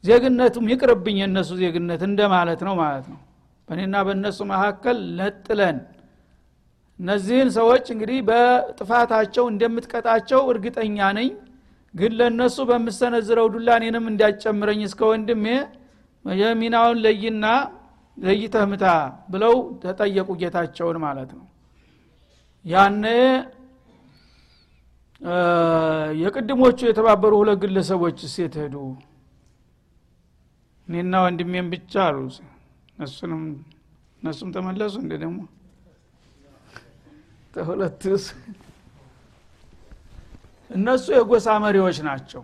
ዜግነቱም 0.03 0.65
ይቅርብኝ 0.71 1.17
የእነሱ 1.21 1.51
ዜግነት 1.61 2.01
እንደ 2.07 2.19
ማለት 2.33 2.59
ነው 2.67 2.75
ማለት 2.81 3.05
ነው። 3.13 3.19
በእኔና 3.67 3.95
በእነሱ 4.07 4.39
መካከል 4.51 4.97
ነጥለን 5.19 5.77
እነዚህን 6.99 7.49
ሰዎች 7.57 7.85
እንግዲህ 7.93 8.19
በጥፋታቸው 8.27 9.45
እንደምትቀጣቸው 9.51 10.41
እርግጠኛ 10.51 10.97
ነኝ። 11.17 11.29
ግን 11.93 12.11
ለእነሱ 12.19 12.57
በምሰነዝረው 12.69 13.47
ዱላ 13.53 13.69
እኔንም 13.79 14.05
እንዲያጨምረኝ 14.11 14.81
እስከ 14.87 15.01
ወንድሜ 15.11 15.45
የሚናውን 16.25 16.97
ለይና 17.03 17.45
ለይተህ 18.17 18.63
ምታ 18.71 18.85
ብለው 19.31 19.53
ተጠየቁ 19.83 20.29
ጌታቸውን 20.41 20.97
ማለት 21.05 21.29
ነው። 21.37 21.45
ያነ 22.65 23.05
የቅድሞቹ 26.21 26.79
የተባበሩ 26.87 27.33
ሁለት 27.41 27.59
ግለሰቦች 27.63 28.19
ሴት 28.33 28.55
ሄዱ። 28.61 28.75
እኔና 30.87 31.13
ወንድሜን 31.25 31.67
ብቻ 31.73 31.93
አሉ። 32.07 32.17
እነሱም 34.21 34.49
ተመለሱ 34.55 34.95
እንደ 35.03 35.13
ደግሞ 35.23 35.39
ተሁለት 37.53 38.03
እነሱ 40.69 41.05
የጎሳ 41.15 41.47
መሪዎች 41.63 41.97
ናቸው። 42.07 42.41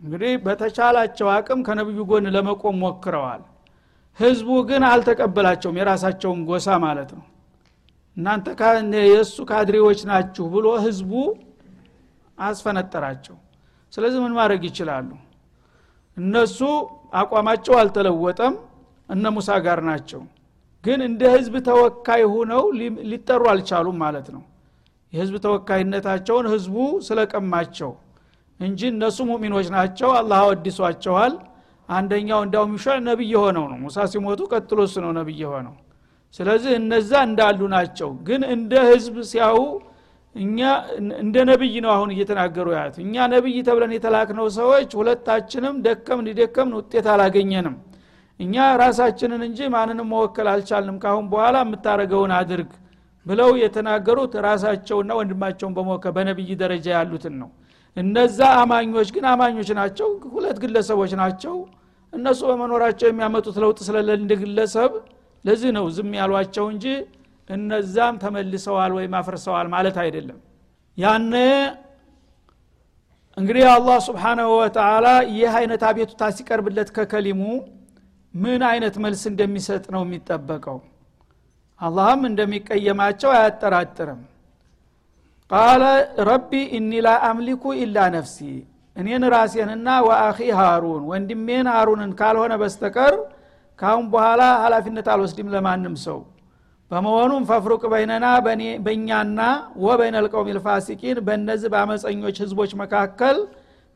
እንግዲህ 0.00 0.32
በተቻላቸው 0.44 1.28
አቅም 1.34 1.60
ከነብዩ 1.66 2.00
ጎን 2.10 2.26
ለመቆም 2.34 2.76
ሞክረዋል። 2.82 3.42
ህዝቡ 4.18 4.48
ግን 4.68 4.82
አልተቀበላቸውም 4.88 5.78
የራሳቸውን 5.80 6.40
ጎሳ 6.48 6.76
ማለት 6.84 7.10
ነው። 7.18 7.24
እናንተ 8.16 8.46
የእሱ 9.06 9.36
ካድሬዎች 9.48 10.00
ናችሁ 10.10 10.44
ብሎ 10.54 10.66
ህዝቡ 10.84 11.12
አስፈነጠራቸው። 12.38 13.36
ስለዚህ 13.92 14.18
ምን 14.24 14.32
ማድረግ 14.38 14.62
ይችላሉ? 14.68 15.08
እነሱ 16.16 16.58
አቋማቸው 17.14 17.74
አልተለወጠም። 17.80 18.54
እነ 19.08 19.24
ሙሳ 19.36 19.50
ጋር 19.64 19.78
ናቸው 19.88 20.20
ግን 20.84 21.00
እንደ 21.06 21.22
ህዝብ 21.34 21.54
ተወካይ 21.68 22.22
ሁነው 22.32 22.64
ሊጠሩ 23.10 23.42
አልቻሉም 23.52 23.96
ማለት 24.02 24.26
ነው። 24.34 24.42
የህዝብ 25.12 25.34
ተወካይነታቸውን 25.44 26.46
ህዝቡ 26.52 26.76
ስለቀማቸው 27.06 27.90
እንጂ 28.60 28.80
እነሱ 28.92 29.18
ሙሚኖች 29.30 29.68
ናቸው 29.76 30.10
አላህ 30.18 30.38
አወድሷቸዋል። 30.44 31.34
አንደኛው 31.88 32.40
እንዳውም 32.46 32.74
ይሻዕ 32.76 32.98
ነቢይ 33.08 33.30
የሆነው 33.34 33.64
ነው። 33.70 33.78
ሙሳ 33.82 34.06
ሲሞቱ 34.12 34.40
ቀጥሎ 34.52 34.78
እሱ 34.88 34.96
ነው 35.04 35.10
ነቢይ 35.18 35.40
የሆነው። 35.44 35.74
ስለዚህ 36.34 36.72
እነዛ 36.78 37.10
እንዳሉ 37.28 37.60
ናቸው። 37.74 38.10
ግን 38.28 38.42
እንደ 38.54 38.72
ህዝብ 38.90 39.16
ሲያው 39.30 39.58
እኛ 40.34 40.58
እንደ 41.20 41.36
ነብይ 41.50 41.74
ነው 41.84 41.90
አሁን 41.96 42.10
እየተናገሩ 42.14 42.68
ያት 42.76 42.94
እኛ 43.04 43.26
ነብይ 43.34 43.56
ተብለን 43.68 43.92
የተላክነው 43.96 44.46
ሰዎች 44.56 44.90
ሁለታችንም 45.00 45.74
ደከምን 45.84 46.28
ደከምን 46.40 46.74
ውጤት 46.78 47.06
አላገኘንም 47.12 47.76
እኛ 48.40 48.54
ራሳችንን 48.80 49.42
እንጂ 49.46 49.58
ማንንም 49.74 50.08
መወከል 50.12 50.46
አልቻልንም። 50.52 50.96
ካሁን 51.04 51.26
በኋላ 51.32 51.56
የምታደረገውን 51.64 52.32
አድርግ 52.38 52.70
ብለው 53.26 53.50
የተናገሩት 53.60 54.32
ራሳቸውና 54.46 55.10
ወንድማቸውን 55.18 55.74
በመወከል 55.76 56.12
በነብይ 56.16 56.50
ደረጃ 56.62 56.86
ያሉትን 56.96 57.34
ነው። 57.42 57.50
እነዛ 57.96 58.38
አማኞች 58.62 59.08
ግን 59.16 59.24
አማኞች 59.32 59.68
ናቸው 59.78 60.08
ሁለት 60.34 60.56
ግለሰቦች 60.64 61.12
ናቸው። 61.20 61.54
እነሱ 62.12 62.40
በመኖራቸው 62.50 63.06
የሚያመጡት 63.08 63.56
ለውጥ 63.62 63.78
እንደ 64.16 64.32
ግለሰብ 64.42 64.92
ለዚህ 65.44 65.70
ነው 65.76 65.86
ዝም 65.94 66.10
ያሏቸው 66.18 66.66
እንጂ 66.74 66.84
እነዛም 67.50 68.14
ተመልሰዋል 68.22 68.92
ወይም 68.98 69.14
አፍርሰዋል 69.18 69.66
ማለት 69.72 69.96
አይደለም። 70.04 70.38
ያነ 70.98 71.34
እንግዲህ 73.36 73.64
አላህ 73.70 73.96
ስብሓናሁ 74.06 74.50
ወተላ 74.58 75.06
ይህ 75.32 75.54
አይነት 75.60 75.82
አቤቱታ 75.88 76.22
ሲቀርብለት 76.36 76.90
ከከሊሙ 76.96 77.40
ምን 78.34 78.62
አይነት 78.68 78.94
መልስ 79.04 79.22
እንደሚሰጥ 79.30 79.84
ነው 79.94 80.02
የሚጠበቀው? 80.04 80.78
አላህም 81.80 82.22
እንደሚቀየማቸው 82.30 83.30
አያጠራጥርም። 83.34 84.20
ቃለ 85.50 85.82
ረቢ 86.28 86.50
እኒ 86.76 86.90
ላ 87.06 87.10
አምሊኩ 87.28 87.64
ኢላ 87.82 87.96
ነፍሲ 88.14 88.38
እኔን 88.96 89.24
ራሴንና 89.34 89.88
ወአኺ 90.06 90.38
ሃሩን 90.58 91.02
ወንድሜን 91.10 91.66
ሃሩንን 91.74 92.12
ካልሆነ 92.20 92.52
በስተቀር 92.62 93.14
ካሁን 93.78 94.06
በኋላ 94.12 94.42
ሀላፊነት 94.64 95.06
አልወስድም 95.14 95.48
ለማንም 95.54 95.94
ሰው። 96.04 96.18
በመሆኑም 96.90 97.44
ፈፍሩቅ 97.50 97.82
በይነና 97.92 98.26
በእኛና 98.84 99.40
ወበይነ 99.84 100.16
ልቀውም 100.24 100.50
ልፋሲቂን 100.56 101.18
በእነዚህ 101.26 101.68
በአመፀኞች 101.74 102.36
ህዝቦች 102.44 102.72
መካከል 102.82 103.38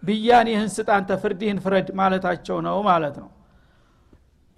ብያኔህን 0.03 0.71
ስጣንተ 0.77 1.11
ፍርድህን 1.23 1.59
ፍረድ 1.65 1.89
ማለታቸው 2.01 2.59
ነው 2.67 2.77
ማለት 2.89 3.17
ነው 3.23 3.29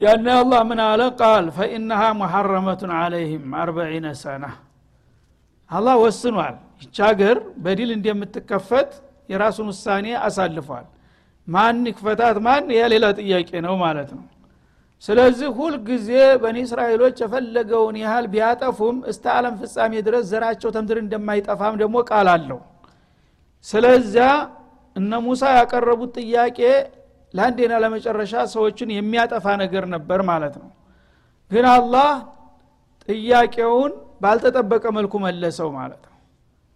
ያነ 0.00 0.26
አላህ 0.40 0.60
ምን 0.68 0.80
አለ? 0.84 1.00
ቃል 1.20 1.44
ፈኢነሃ 1.56 2.02
ሙሐረመቱን 2.20 2.92
አለይህም 3.00 3.46
አርበዒነ 3.60 4.06
ሰና። 4.22 4.44
አላህ 5.70 5.94
ወስኗል። 6.04 6.54
ይች 6.82 6.96
ሀገር 7.06 7.36
በዲል 7.64 7.90
እንደምትከፈት 7.96 8.90
የራሱን 9.28 9.66
ውሳኔ 9.72 10.06
አሳልፏል። 10.26 10.86
ማን 11.48 11.78
ይክፈታት 11.90 12.36
ማን? 12.46 12.64
የሌላ 12.78 13.06
ጥያቄ 13.20 13.50
ነው 13.66 13.74
ማለት 13.84 14.10
ነው። 14.16 14.24
ስለዚህ 15.04 15.48
ሁልጊዜ 15.58 16.08
በኒ 16.42 16.56
እስራኤሎች 16.66 17.16
የፈለገውን 17.22 17.96
ያህል 18.02 18.26
ቢያጠፉም 18.32 18.96
እስተ 19.12 19.24
ዓለም 19.36 19.54
ፍጻሜ 19.60 19.92
ድረስ 20.06 20.24
ዘራቸው 20.32 20.70
ተምድር 20.76 20.98
እንደማይጠፋም 21.02 21.76
ደግሞ 21.82 21.96
ቃል 22.10 22.28
አለው። 22.34 22.58
ስለዚያ 23.64 24.26
እነ 24.96 25.12
ሙሳ 25.26 25.42
ያቀረቡት 25.58 26.12
ጥያቄ 26.20 26.58
ለአንዴና 27.34 27.74
ለመጨረሻ 27.82 28.34
ሰዎችን 28.54 28.88
የሚያጠፋ 28.94 29.46
ነገር 29.62 29.84
ነበር 29.94 30.20
ማለት 30.30 30.54
ነው። 30.62 30.70
ግን 31.50 31.66
አላህ 31.74 32.10
ጥያቄውን 33.08 33.92
ባልተጠበቀ 34.22 34.84
መልኩ 34.96 35.14
መለሰው 35.24 35.68
ማለት 35.78 36.02
ነው። 36.02 36.16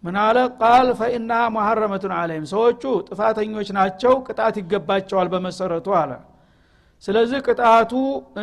ምን 0.03 0.15
አለ? 0.23 0.37
ቃል 0.61 0.87
ፈኢናሃ 0.99 1.43
ሙሐረመቱን 1.55 2.13
አለይም 2.17 2.45
ሰዎቹ 2.51 2.81
ጥፋተኞች 3.07 3.69
ናቸው 3.77 4.13
ቅጣት 4.27 4.55
ይገባቸዋል 4.61 5.27
በመሰረቱ 5.33 5.87
አለ። 6.01 6.11
ስለዚህ 7.03 7.39
ቅጣቱ 7.47 7.91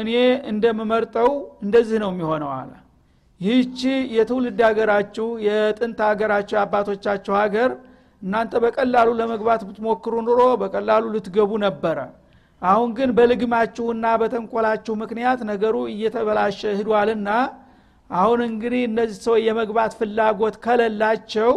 እኔ 0.00 0.10
እንደምመርጠው 0.52 1.30
እንደዚህ 1.64 1.98
ነው 2.04 2.10
የሚሆነው 2.14 2.50
አለ። 2.56 2.72
ይህቺ 3.40 3.80
የትውልድ 4.16 4.60
ሀገራችሁ 4.66 5.28
የጥንት 5.46 6.00
ሀገራችሁ 6.08 6.54
የአባቶቻችሁ 6.58 7.34
ሀገር 7.40 7.70
እናንተ 8.22 8.52
በቀላሉ 8.64 9.08
ለመግባት 9.20 9.62
ብትሞክሩ 9.68 10.14
ኑሮ 10.26 10.40
በቀላሉ 10.60 11.04
ልትገቡ 11.14 11.52
ነበረ። 11.64 11.98
አሁን 12.62 12.90
ግን 12.98 13.10
በልግማችሁና 13.16 14.06
በተንኮላችሁ 14.20 14.94
ምክንያት 15.00 15.40
ነገሩ 15.50 15.76
እየተበላሸ 15.92 16.60
ሂዷልና 16.78 17.28
አሁን 18.10 18.40
እንግዲህ 18.48 18.82
እነዚህ 18.88 19.18
ሰው 19.26 19.36
የመግባት 19.46 19.92
ፍላጎት 19.98 20.56
ከለላቸው 20.64 21.52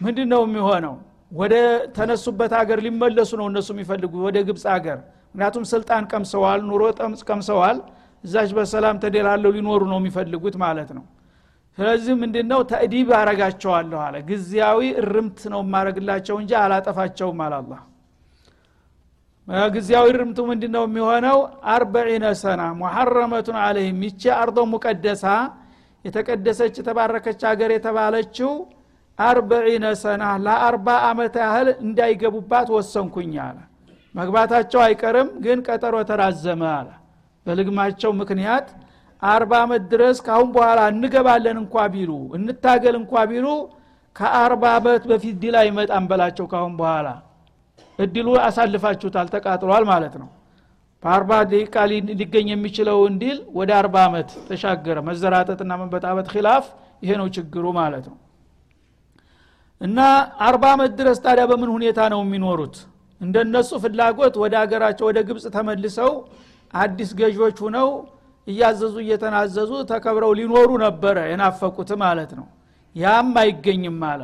ምንድን 0.00 0.28
ነው 0.32 0.42
የሚሆነው? 0.46 0.94
ወደ 1.32 1.54
ተነሱበት 1.96 2.52
ሀገር 2.58 2.78
ሊመለሱ 2.86 3.30
ነው 3.40 3.46
እነሱ 3.50 3.68
የሚፈልጉ 3.74 4.12
ወደ 4.26 4.38
ግብፅ 4.48 4.64
ሀገር። 4.74 4.98
ምክንያቱም 5.28 5.64
ስልጣን 5.72 6.02
ቀምሰዋል 6.12 6.60
ኑሮ 6.68 6.82
ቀምሰዋል። 7.30 7.78
እዛች 8.24 8.50
በሰላም 8.58 8.96
ተደላለው 9.02 9.50
ሊኖሩ 9.56 9.82
ነው 9.92 9.98
የሚፈልጉት 10.00 10.54
ማለት 10.62 10.90
ነው 10.96 11.04
ስለዚህ 11.78 12.14
ምንድነው? 12.20 12.60
ተእዲብ 12.70 13.08
አረጋቸዋለሁ 13.18 13.98
አለ። 14.04 14.16
ጊዜያዊ 14.28 14.80
እርምት 15.02 15.40
ነው 15.52 15.60
የማረግላቸው 15.64 16.36
እንጂ 16.42 16.52
አላጠፋቸውም 16.60 17.40
አላላ 17.46 17.72
ጊዜያዊ 19.74 20.06
እርምቱ 20.12 20.38
ምንድ 20.50 20.62
ነው 20.74 20.84
የሚሆነው? 20.88 21.38
አርበዒነ 21.72 22.24
ሰና 22.42 22.62
ሙሐረመቱን 22.78 23.58
አለህም 23.64 23.98
ይቺ 24.06 24.22
አርዶ 24.36 24.58
ሙቀደሳ 24.70 25.24
የተቀደሰች 26.04 26.74
የተባረከች 26.80 27.40
ሀገር 27.50 27.70
የተባለችው 27.74 28.52
አርበዒነ 29.18 29.86
ሰና 30.00 30.24
ለአርባ 30.44 30.88
አመት 31.08 31.34
ያህል 31.42 31.68
እንዳይገቡባት 31.84 32.68
ወሰንኩኝ 32.76 33.34
አለ። 33.46 33.58
መግባታቸው 34.14 34.80
አይቀርም 34.86 35.28
ግን 35.44 35.58
ቀጠሮ 35.68 35.94
ተራዘመ 36.10 36.62
አለ። 36.78 36.88
በልግማቸው 37.46 38.10
ምክንያት 38.20 38.66
አርባ 39.22 39.52
ዓመት 39.64 39.82
ድረስ 39.92 40.16
ካሁን 40.26 40.48
በኋላ 40.54 40.80
እንገባለን 40.92 41.58
እንኳ 41.62 41.84
ቢሉ 41.92 42.10
እንታገል 42.36 42.96
እንኳ 43.00 43.22
ቢሉ 43.30 43.46
ከአርባ 44.16 44.64
ዓመት 44.78 45.04
በፊት 45.10 45.36
ዲል 45.42 45.54
አይመጣም 45.60 46.04
በላቸው 46.10 46.46
ካሁን 46.52 46.72
በኋላ። 46.80 47.06
እድሉ 47.98 48.28
አሳልፋችሁታል 48.46 49.26
ተቃጥሏል 49.34 49.84
ማለት 49.90 50.14
ነው። 50.22 50.28
በአርባ 51.02 51.30
ደቂቃ 51.50 51.74
ሊገኝ 52.12 52.46
የሚችለው 52.52 52.98
እንዲል 53.08 53.38
ወደ 53.58 53.70
አርባ 53.80 53.96
ዓመት 54.08 54.28
ተሻገረ። 54.48 54.98
መዘራጠጥና 55.08 55.72
መበጣበጥ 55.82 56.26
ኪላፍ 56.34 56.64
ይሄ 57.02 57.12
ነው 57.20 57.28
ችግሩ 57.36 57.64
ማለት 57.80 58.04
ነው። 58.10 58.18
እና 59.80 59.98
አርባ 60.46 60.64
ዓመት 60.74 60.92
ድረስ 61.00 61.18
ታዲያ 61.24 61.44
በምን 61.50 61.70
ሁኔታ 61.76 62.00
ነው 62.12 62.20
የሚኖሩት? 62.24 62.76
እንደነሱ 63.20 63.70
ፍላጎት 63.82 64.34
ወደ 64.42 64.54
ሀገራቸው 64.62 65.04
ወደ 65.10 65.18
ግብፅ 65.28 65.44
ተመልሰው 65.56 66.10
አዲስ 66.74 67.10
ገዦች 67.18 67.58
ሁነው 67.64 67.88
እያዘዙ 68.46 68.94
እየተናዘዙ 69.02 69.72
ተከብረው 69.90 70.32
ሊኖሩ 70.38 70.70
ነበረ 70.84 71.16
የናፈቁት 71.30 71.90
ማለት 72.02 72.32
ነው። 72.38 72.46
ያም 72.96 73.30
አይገኝም 73.42 74.00
አለ። 74.10 74.22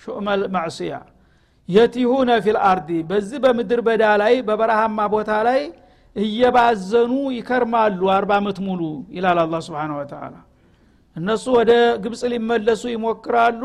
ሹመል 0.00 0.42
ማዕስያ 0.54 0.92
የቲሁነ 1.68 2.30
ፊል 2.44 2.58
አርዲ። 2.68 2.90
በዚህ 3.10 3.38
በምድር 3.44 3.80
በዳ 3.86 4.04
ላይ 4.22 4.34
በበረሃማ 4.48 4.98
ቦታ 5.14 5.32
ላይ 5.48 5.60
እየባዘኑ 6.16 7.12
ይከርማሉ 7.36 8.00
አርባ 8.14 8.32
ዓመት 8.40 8.58
ሙሉ 8.66 8.80
ይላል 9.16 9.38
አላ 9.42 9.60
ስብን 9.66 9.92
ወተላ 9.98 10.34
እነሱ 11.16 11.44
ወደ 11.58 11.72
ግብፅ 12.04 12.22
ሊመለሱ 12.32 12.82
ይሞክራሉ 12.92 13.62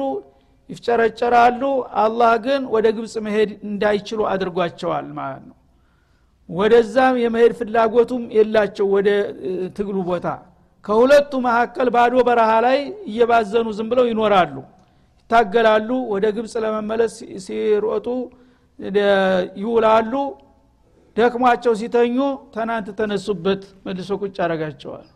ይፍጨረጨራሉ። 0.69 1.61
አላህ 2.03 2.31
ግን 2.45 2.61
ወደ 2.73 2.87
ግብፅ 2.97 3.13
መሄድ 3.25 3.51
እንዳይችሉ 3.67 4.19
አድርጓቸዋል 4.31 5.07
ማለት 5.19 5.43
ነው 5.49 5.56
ወደዛም 6.49 7.15
የመሄድ 7.23 7.53
ፍላጎቱም 7.59 8.23
የላቸው 8.37 8.87
ወደ 8.95 9.09
ትግሉ 9.77 9.97
ቦታ። 10.09 10.27
ከሁለቱ 10.85 11.31
መካከል 11.45 11.87
ባዶ 11.95 12.15
በረሃ 12.27 12.51
ላይ 12.65 12.77
እየባዘኑ 13.09 13.67
ዝም 13.77 13.87
ብለው 13.91 14.05
ይኖራሉ። 14.11 14.55
ይታገላሉ 15.21 15.89
ወደ 16.13 16.25
ግብፅ 16.35 16.53
ለመመለስ 16.63 17.13
ሲሮጡ 17.45 18.07
ይውላሉ። 19.61 20.13
ደክሟቸው 21.17 21.73
ሲተኙ 21.79 22.17
ትናንት 22.53 22.87
ተነሱበት 22.99 23.61
መልሶ 23.85 24.09
ቁጭ 24.21 24.35
አረጋቸዋል 24.45 25.07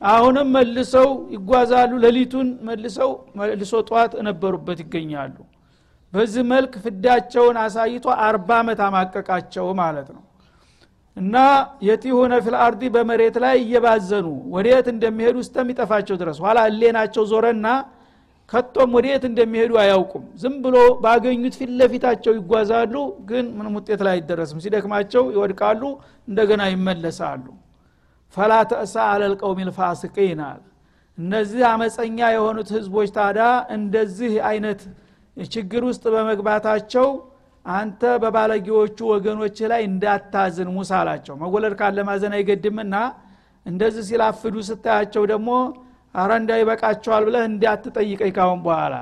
አሁንም 0.00 0.48
መልሰው 0.56 1.08
ይጓዛሉ። 1.34 1.92
ሌሊቱን 2.04 2.48
መልሰው 2.68 3.10
መልሶ 3.38 3.72
ጠዋት 3.88 4.12
እነበሩበት 4.20 4.80
ይገኛሉ 4.84 5.36
በዚህ 6.12 6.42
መልክ 6.50 6.72
ፍዳቸውን 6.84 7.56
አሳይቶ 7.62 8.06
አርባ 8.26 8.48
ዓመት 8.60 8.80
አማቀቃቸው 8.86 9.66
ማለት 9.80 10.08
ነው። 10.14 10.22
እና 11.16 11.36
የቲሁነ 11.86 12.32
ፊልአርዲ 12.46 12.82
በመሬት 12.94 13.36
ላይ 13.44 13.56
እየባዘኑ 13.62 14.26
ወደየት 14.54 14.86
እንደሚሄዱ 14.92 15.36
እስከሚጠፋቸው 15.44 16.16
ድረስ 16.22 16.38
ኋላ 16.44 16.58
እሌናቸው 16.70 17.24
ዞረና 17.30 17.66
ከቶም 18.50 18.90
ወደየት 18.96 19.24
እንደሚሄዱ 19.28 19.72
አያውቁም። 19.82 20.24
ዝም 20.42 20.56
ብሎ 20.64 20.76
ባገኙት 21.04 21.54
ፊት 21.60 21.70
ለፊታቸው 21.78 22.32
ይጓዛሉ 22.38 22.94
ግን 23.30 23.46
ምንም 23.56 23.72
ውጤት 23.78 24.00
ላይ 24.06 24.14
አይደረስም። 24.16 24.60
ሲደክማቸው 24.64 25.24
ይወድቃሉ 25.34 25.82
እንደገና 26.28 26.62
ይመለሳሉ። 26.72 27.44
ፈላ 28.36 28.52
ተእሳ 28.70 28.94
አለልቀውም 29.12 29.60
ልፋስቂን 29.68 30.40
አለ። 30.48 30.62
እነዚህ 31.18 31.62
አመፀኛ 31.72 32.18
የሆኑት 32.32 32.70
ህዝቦች 32.76 33.10
ታዳ 33.16 33.40
እንደዚህ 33.76 34.32
አይነት 34.50 34.80
ችግር 35.36 35.82
ውስጥ 35.88 36.04
በመግባታቸው 36.14 37.08
አንተ 37.66 38.02
በባለጌዎቹ 38.22 38.98
ወገኖች 39.12 39.58
ላይ 39.70 39.80
እንዳታዝን 39.88 40.68
ሙሳ 40.74 40.90
አላቸው። 41.00 41.34
መወለድ 41.40 41.74
ካለ 41.80 41.98
ማዘን 42.08 42.34
አይገድምና 42.36 42.94
እንደዚህ 43.66 44.04
ሲላፍዱ 44.08 44.54
ስታያቸው 44.68 45.22
ደግሞ 45.32 45.50
አረ 46.14 46.30
እንዳይበቃቸዋል 46.40 47.22
ብለህ 47.28 47.44
እንዳትጠይቀኝ 47.50 48.30
ካሁን 48.36 48.60
በኋላ 48.66 48.94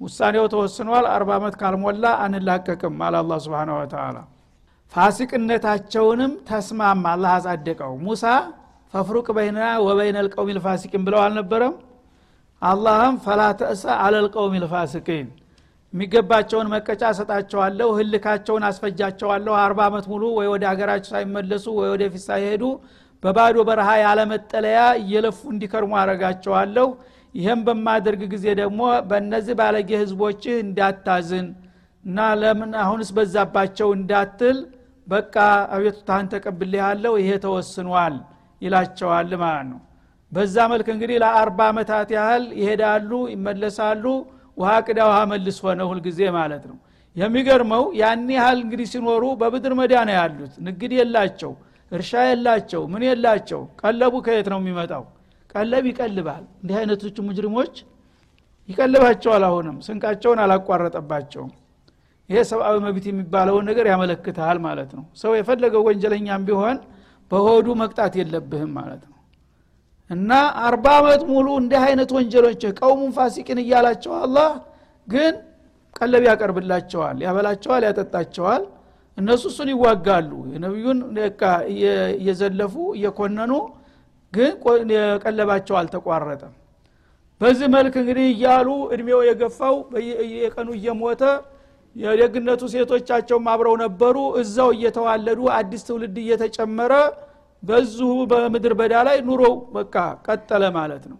ውሳኔው 0.00 0.46
ተወስኗል። 0.54 1.04
አርባ 1.12 1.30
ዓመት 1.38 1.54
ካልሞላ 1.60 2.06
አንላቀቅም 2.24 2.96
አለ 3.06 3.14
አላ 3.22 3.38
ስብን 3.44 3.70
ወተላ 3.76 4.16
ፋሲቅነታቸውንም 4.92 6.32
ተስማማ። 6.48 7.04
አላህ 7.14 7.30
አጻደቀው 7.38 7.92
ሙሳ 8.04 8.24
ፈፍሩቅ 8.94 9.26
በይነና 9.36 9.68
ወበይነ 9.86 10.16
ልቀውም 10.26 10.50
ልፋሲቂን 10.56 11.02
ብለው 11.06 11.20
አልነበረም? 11.22 11.74
አላህም 12.62 13.16
ፈላ 13.24 13.40
ተእሳ 13.60 13.84
አለልቀውም 14.04 14.54
ልፋሲቂን 14.62 15.26
የሚገባቸውን 15.96 16.66
መቀጫ 16.72 17.02
ሰጣቸዋለሁ 17.18 17.86
ህልካቸውን 17.98 18.64
አስፈጃቸዋለሁ። 18.68 19.52
አርባ 19.60 19.78
ዓመት 19.88 20.06
ሙሉ 20.10 20.24
ወይ 20.38 20.48
ወደ 20.52 20.64
ሀገራቸው 20.70 21.10
ሳይመለሱ 21.14 21.64
ወይ 21.78 21.88
ወደፊት 21.94 22.22
ሳይሄዱ 22.26 22.62
በባዶ 23.22 23.56
በረሃ 23.68 23.88
ያለመጠለያ 24.02 24.80
እየለፉ 25.00 25.38
እንዲከርሙ 25.52 25.92
አረጋቸዋለሁ 26.00 26.86
ይህም 27.34 27.60
በማደርግ 27.66 28.20
ጊዜ 28.34 28.46
ደግሞ 28.60 28.80
በእነዚህ 29.08 29.54
ባለጌ 29.60 29.90
ህዝቦችህ 30.02 30.54
እንዳታዝን 30.64 31.48
እና 32.04 32.18
ለምን 32.42 32.70
አሁንስ 32.82 33.08
በዛባቸው 33.16 33.88
እንዳትል 33.98 34.58
በቃ 35.06 35.34
አቤቱታህን 35.74 36.28
ተቀብሌ 36.32 36.72
ያለው 36.84 37.14
ይሄ 37.22 37.30
ተወስኗል 37.44 38.14
ይላቸዋል 38.62 39.30
ማለት 39.42 39.66
ነው። 39.72 39.80
በዛ 40.32 40.56
መልክ 40.72 40.88
እንግዲህ 40.94 41.16
ለአርባ 41.22 41.58
ዓመታት 41.72 42.08
ያህል 42.16 42.44
ይሄዳሉ 42.60 43.10
ይመለሳሉ 43.34 44.04
ውሃ 44.56 44.72
ቅዳ 44.86 44.98
ውሃ 45.08 45.18
መልስ 45.32 45.56
ሆነ 45.64 45.80
ሁልጊዜ 45.90 46.20
ማለት 46.36 46.64
ነው። 46.70 46.76
የሚገርመው 47.16 47.84
ያን 48.00 48.28
ያህል 48.36 48.58
እንግዲህ 48.64 48.86
ሲኖሩ 48.92 49.24
በብድር 49.40 49.72
መዳ 49.78 49.94
ነው 50.08 50.14
ያሉት። 50.18 50.54
ንግድ 50.66 50.92
የላቸው 50.98 51.52
እርሻ 51.92 52.12
የላቸው 52.28 52.82
ምን 52.92 53.02
የላቸው 53.08 53.60
ቀለቡ 53.80 54.14
ከየት 54.26 54.48
ነው 54.52 54.58
የሚመጣው? 54.62 55.04
ቀለብ 55.54 55.84
ይቀልባል። 55.90 56.44
እንዲህ 56.60 56.76
አይነቶቹ 56.80 57.16
ሙጅሪሞች 57.28 57.74
ይቀልባቸዋል 58.68 59.44
አሁንም። 59.48 59.76
ስንቃቸውን 59.86 60.38
አላቋረጠባቸውም። 60.44 61.52
ይሄ 62.28 62.38
ሰብአዊ 62.50 62.76
መብት 62.84 63.04
የሚባለውን 63.10 63.64
ነገር 63.70 63.86
ያመለክታል 63.92 64.56
ማለት 64.66 64.90
ነው። 64.98 65.04
ሰው 65.16 65.32
የፈለገው 65.38 65.82
ወንጀለኛም 65.88 66.44
ቢሆን 66.48 66.78
በሆዱ 67.30 67.66
መቅጣት 67.82 68.14
የለብህም 68.20 68.72
ማለት 68.78 69.02
ነው 69.04 69.15
እና 70.10 70.30
አርባ 70.64 70.86
ዓመት 70.98 71.22
ሙሉ 71.30 71.46
እንዲህ 71.60 71.80
አይነት 71.86 72.10
ወንጀሎች 72.16 72.62
ቀውሙን 72.78 73.12
ፋሲቅን 73.16 73.58
እያላቸው 73.62 74.12
አላህ 74.20 74.50
ግን 75.08 75.34
ቀለብ 75.96 76.22
ያቀርብላቸዋል 76.28 77.18
ያበላቸዋል 77.26 77.82
ያጠጣቸዋል። 77.88 78.62
እነሱ 79.18 79.42
እሱን 79.50 79.68
ይዋጋሉ። 79.72 80.30
የነቢዩን 80.54 80.98
እየዘለፉ 82.16 82.74
እየኮነኑ 82.98 83.52
ግን 84.32 84.52
የቀለባቸው 84.94 85.74
አልተቋረጠም። 85.80 86.54
በዚህ 87.40 87.68
መልክ 87.74 87.94
እንግዲህ 88.00 88.26
እያሉ 88.32 88.68
እድሜው 88.94 89.20
የገፋው 89.28 89.74
የቀኑ 90.36 90.68
እየሞተ 90.78 91.22
የደግነቱ 91.96 92.62
ሴቶቻቸውም 92.72 93.46
አብረው 93.52 93.74
ነበሩ። 93.82 94.16
እዛው 94.40 94.70
እየተዋለዱ 94.76 95.40
አዲስ 95.58 95.82
ትውልድ 95.88 96.16
እየተጨመረ 96.22 96.92
በዚሁ 97.66 98.10
በምድር 98.30 98.72
በዳ 98.80 98.94
ላይ 99.08 99.18
ኑሮው 99.28 99.54
በቃ 99.76 99.94
ቀጠለ 100.26 100.64
ማለት 100.76 101.04
ነው። 101.12 101.18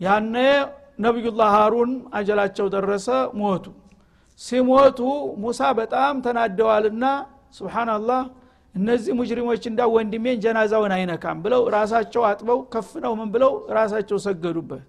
ያነ 0.00 0.36
ነቢዩላህ 0.98 1.50
ሃሩን 1.56 1.90
አጀላቸው 2.14 2.66
ደረሰ 2.74 3.08
ሞቱ። 3.40 3.64
ሲሞቱ 4.40 4.98
ሙሳ 5.42 5.60
በጣም 5.78 6.14
ተናደዋልና 6.24 7.04
ስብሓናላህ 7.58 8.22
እነዚህ 8.74 9.12
ሙጅሪሞች 9.18 9.62
እንዳ 9.70 9.80
ወንድሜን 9.94 10.38
ጀናዛውን 10.44 10.92
አይነካም 10.96 11.38
ብለው 11.44 11.62
ራሳቸው 11.74 12.22
አጥበው 12.28 12.58
ከፍ 12.72 12.90
ነው 13.04 13.12
ምን 13.18 13.28
ብለው 13.34 13.52
ራሳቸው 13.72 14.18
ሰገዱበት። 14.26 14.84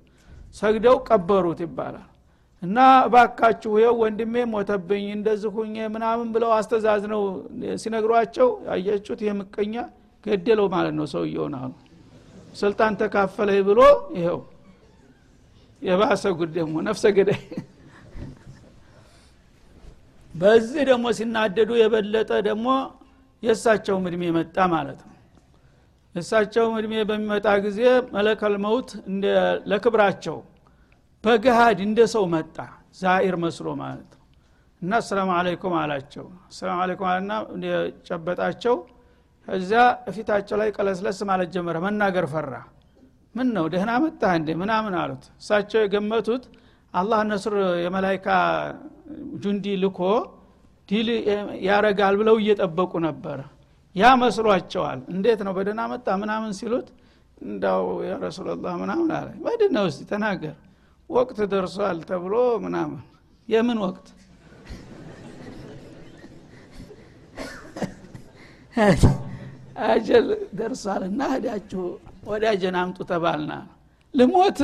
ሰግደው 0.56 0.96
ቀበሩት 1.08 1.60
ይባላል። 1.66 2.08
እና 2.62 2.78
እባካችሁ 3.08 3.72
ይኸው 3.80 3.96
ወንድሜ 4.02 4.36
ሞተብኝ 4.52 5.06
እንደዚህ 5.16 5.52
ምናምን 5.96 6.28
ብለው 6.36 6.52
አስተዛዝነው 6.58 7.24
ሲነግሯቸው 7.82 8.50
ያያችሁት 8.70 9.22
ይህ 9.26 9.34
ምቀኛ 9.40 9.76
ገደለው 10.24 10.68
ማለት 10.74 10.94
ነው 10.98 11.06
ሰውየውን 11.14 11.56
አሉ 11.60 11.72
ስልጣን 12.62 12.94
ተካፈለ 13.00 13.50
ብሎ 13.68 13.80
ይኸው 14.18 14.40
የባሰ 15.82 16.24
ጉድ 16.38 16.52
ደግሞ 16.58 16.76
ነፍሰ 16.88 17.06
ገዳይ። 17.16 17.42
በዚህ 20.34 20.84
ደግሞ 20.90 21.06
ሲናደዱ 21.18 21.72
የበለጠ 21.80 22.32
ደግሞ 22.48 22.68
የእሳቸውም 23.44 24.06
እድሜ 24.10 24.24
መጣ 24.38 24.58
ማለት 24.74 25.00
ነው። 25.04 25.18
የእሳቸውም 26.16 26.74
እድሜ 26.80 26.94
በሚመጣ 27.10 27.48
ጊዜ 27.66 27.80
መለከል 28.16 28.56
መውት 28.66 28.90
ለክብራቸው 29.72 30.38
በገሃድ 31.24 31.80
እንደ 31.88 32.00
ሰው 32.14 32.24
መጣ። 32.34 32.58
زائر 33.00 33.36
መስሎ 33.44 33.68
ማለት 33.82 34.10
ነው። 34.14 34.22
እና 34.82 34.94
السلام 35.02 35.30
عليكم 35.38 35.76
አላቸው። 35.82 36.26
السلام 36.48 36.78
عليكم 36.84 37.08
አለና 37.12 37.34
ጨበጣቸው 38.08 38.76
እዚያ 39.48 39.80
እፊታቸው 40.10 40.58
ላይ 40.62 40.70
ቀለስለስ 40.76 41.18
ማለት 41.30 41.50
ጀመረ። 41.56 41.78
መናገር 41.86 42.26
ፈራ። 42.34 42.52
ምን 43.36 43.48
ነው 43.56 43.66
ደህና 43.74 43.92
መጣ 44.04 44.22
እንዴ? 44.40 44.50
ምናምን 44.62 44.94
አሉት። 45.02 45.24
እሳቸው 45.42 45.80
የገመቱት 45.84 46.44
አላህ 46.94 47.20
نصر 47.30 47.54
የ 47.86 47.96
ملائكة 47.96 48.28
جند 49.44 49.66
ልኮ 49.84 50.00
ድል 50.90 51.08
ያረጋል 51.66 52.16
ብለው 52.20 52.36
እየጠበቁ 52.42 52.94
ነበረ 53.08 53.40
ያ 53.96 54.12
መስሏቸዋል። 54.22 55.00
እንዴት 55.14 55.40
ነው 55.48 55.54
በደህና 55.58 55.82
መጣ 55.92 56.08
ምናምን 56.22 56.52
ሲሉት 56.60 56.88
እንዳው 57.46 57.84
ያ 58.06 58.14
ምናምን 58.82 59.10
አለ። 59.18 59.28
ምንድን 59.46 59.72
ነው 59.78 59.86
እስቲ 59.92 60.02
ተናገር። 60.12 60.56
ወቅት 61.10 61.40
ደርሷል 61.52 61.98
ተብሎ 62.10 62.34
ምናምን። 62.66 63.02
የምን 63.48 63.80
ወቅት 63.86 64.08
أجل 69.86 70.28
ደርሷል 70.54 71.04
እና 71.10 71.22
ሄዳችሁ 71.34 71.84
ወዳጀን 72.28 72.76
አምጡ 72.82 72.98
ተባልና። 73.12 73.52
ልሞት? 74.14 74.60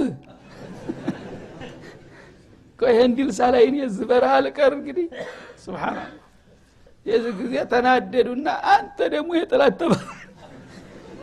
ይህን 2.80 3.12
ድል 3.18 3.30
ሳላይን 3.38 3.76
የዚህ 3.80 4.06
በረሃ 4.10 4.34
ልቀር 4.46 4.72
እንግዲህ? 4.78 5.08
حسبنا 5.64 5.88
الله 5.88 6.06
የዚህ 7.06 7.34
ጊዜ 7.40 7.56
ተናደዱና 7.72 8.48
አንተ 8.74 8.98
ደግሞ 9.14 9.30
የጥላት 9.38 9.76
ተባ 9.82 9.94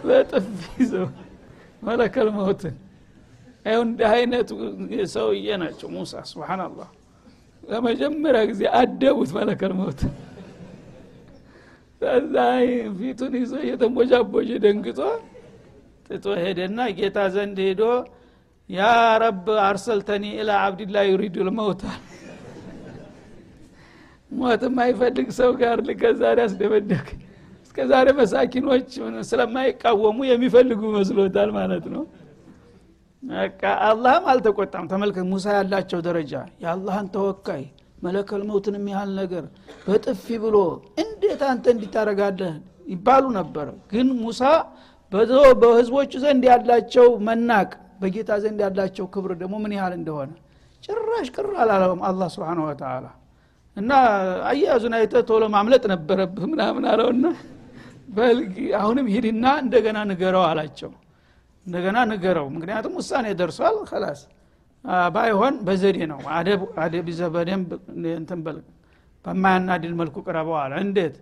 በጥፍ 0.04 0.46
ይዘው 0.78 1.06
መለከል 1.82 2.28
መውትን 2.36 2.74
ይው 3.66 3.80
እንዲህ 3.86 4.08
አይነቱ 4.12 4.50
ሰውዬ 5.14 5.48
ናቸው 5.62 5.88
ሙሳ። 5.94 6.12
ስብናላህ 6.30 6.88
ለመጀመሪያ 7.62 8.42
ጊዜ 8.50 8.62
አደቡት 8.80 9.30
መለከል 9.38 9.72
መውትን 9.80 10.12
ከዛ 12.00 12.34
ፊቱን 12.98 13.34
ይዞ 13.40 13.52
እየተንቦጃቦጀ 13.64 14.50
ደንግጦ 14.64 15.00
ጥቶ 16.08 16.24
ሄደና 16.42 16.80
ጌታ 16.98 17.18
ዘንድ 17.34 17.58
ሄዶ 17.66 17.82
ያ 18.70 18.82
ረብ 19.22 19.46
አርሰልተኒ 19.64 20.24
ኢላ 20.38 20.50
አብድላ 20.64 20.96
ዩሪዱ 21.10 21.36
ልመውታ 21.48 21.82
ሞት 24.30 24.62
የማይፈልግ 24.66 25.28
ሰው 25.38 25.50
ጋር 25.60 25.78
ልከዛሬ 25.88 26.38
አስደበደክ 26.46 27.06
እስከ 27.66 27.86
ዛሬ 27.90 28.08
መሳኪኖች 28.20 28.88
ስለማይቃወሙ 29.28 30.18
የሚፈልጉ 30.30 30.80
መስሎታል 30.96 31.50
ማለት 31.58 31.84
ነው። 31.94 32.02
በቃ 33.22 33.60
አላህም 33.88 34.24
አልተቆጣም። 34.32 34.84
ተመልከት 34.92 35.24
ሙሳ 35.30 35.46
ያላቸው 35.56 36.00
ደረጃ። 36.06 36.32
የአላህን 36.62 37.06
ተወካይ 37.14 37.62
መለከል 38.02 38.40
መውትን 38.48 38.74
የሚያህል 38.78 39.10
ነገር 39.20 39.44
በጥፊ 39.86 40.26
ብሎ 40.42 40.56
እንዴት 41.02 41.42
አንተ 41.50 41.64
እንዲታረጋለህ 41.74 42.54
ይባሉ 42.86 43.24
ነበር። 43.38 43.68
ግን 43.92 44.08
ሙሳ 44.20 44.42
በህዝቦቹ 45.62 46.12
ዘንድ 46.24 46.44
ያላቸው 46.50 47.08
መናቅ 47.28 47.68
በጌታ 48.00 48.30
ዘንድ 48.42 48.58
ያላቸው 48.64 49.06
ክብር 49.14 49.32
ደግሞ 49.40 49.54
ምን 49.64 49.72
ያህል 49.76 49.94
እንደሆነ 49.98 50.30
ጭራሽ 50.84 51.28
ቅር 51.36 51.46
አላለውም 51.62 52.00
አላህ 52.08 52.28
ስብን 52.34 52.58
ወተላ 52.64 53.06
እና 53.76 53.90
አያያዙን 54.50 54.94
አይተ 54.98 55.14
ቶሎ 55.28 55.44
ማምለጥ 55.54 55.84
ነበረብህ 55.92 56.44
ምናምን 56.52 56.84
አለውና 56.92 57.26
በልግ 58.16 58.52
አሁንም 58.80 59.06
ሂድና 59.14 59.46
እንደገና 59.62 59.98
ንገረው 60.10 60.44
አላቸው። 60.50 60.90
እንደገና 61.66 61.98
ንገረው 62.10 62.46
ምክንያቱም 62.54 62.94
ውሳኔ 63.00 63.26
ደርሷል። 63.40 63.76
ከላስ 63.90 64.20
ባይሆን 65.14 65.54
በዘዴ 65.66 65.98
ነው። 66.10 66.20
አደብ 66.78 67.06
ይዘህ 67.10 67.28
በደንብ 67.34 67.70
እንትን 68.14 68.40
በል። 68.46 68.58
በማያናድል 69.24 69.94
መልኩ 70.00 70.16
ቅረበው 70.26 70.56
አለ 70.62 70.72
እንዴት? 70.84 71.14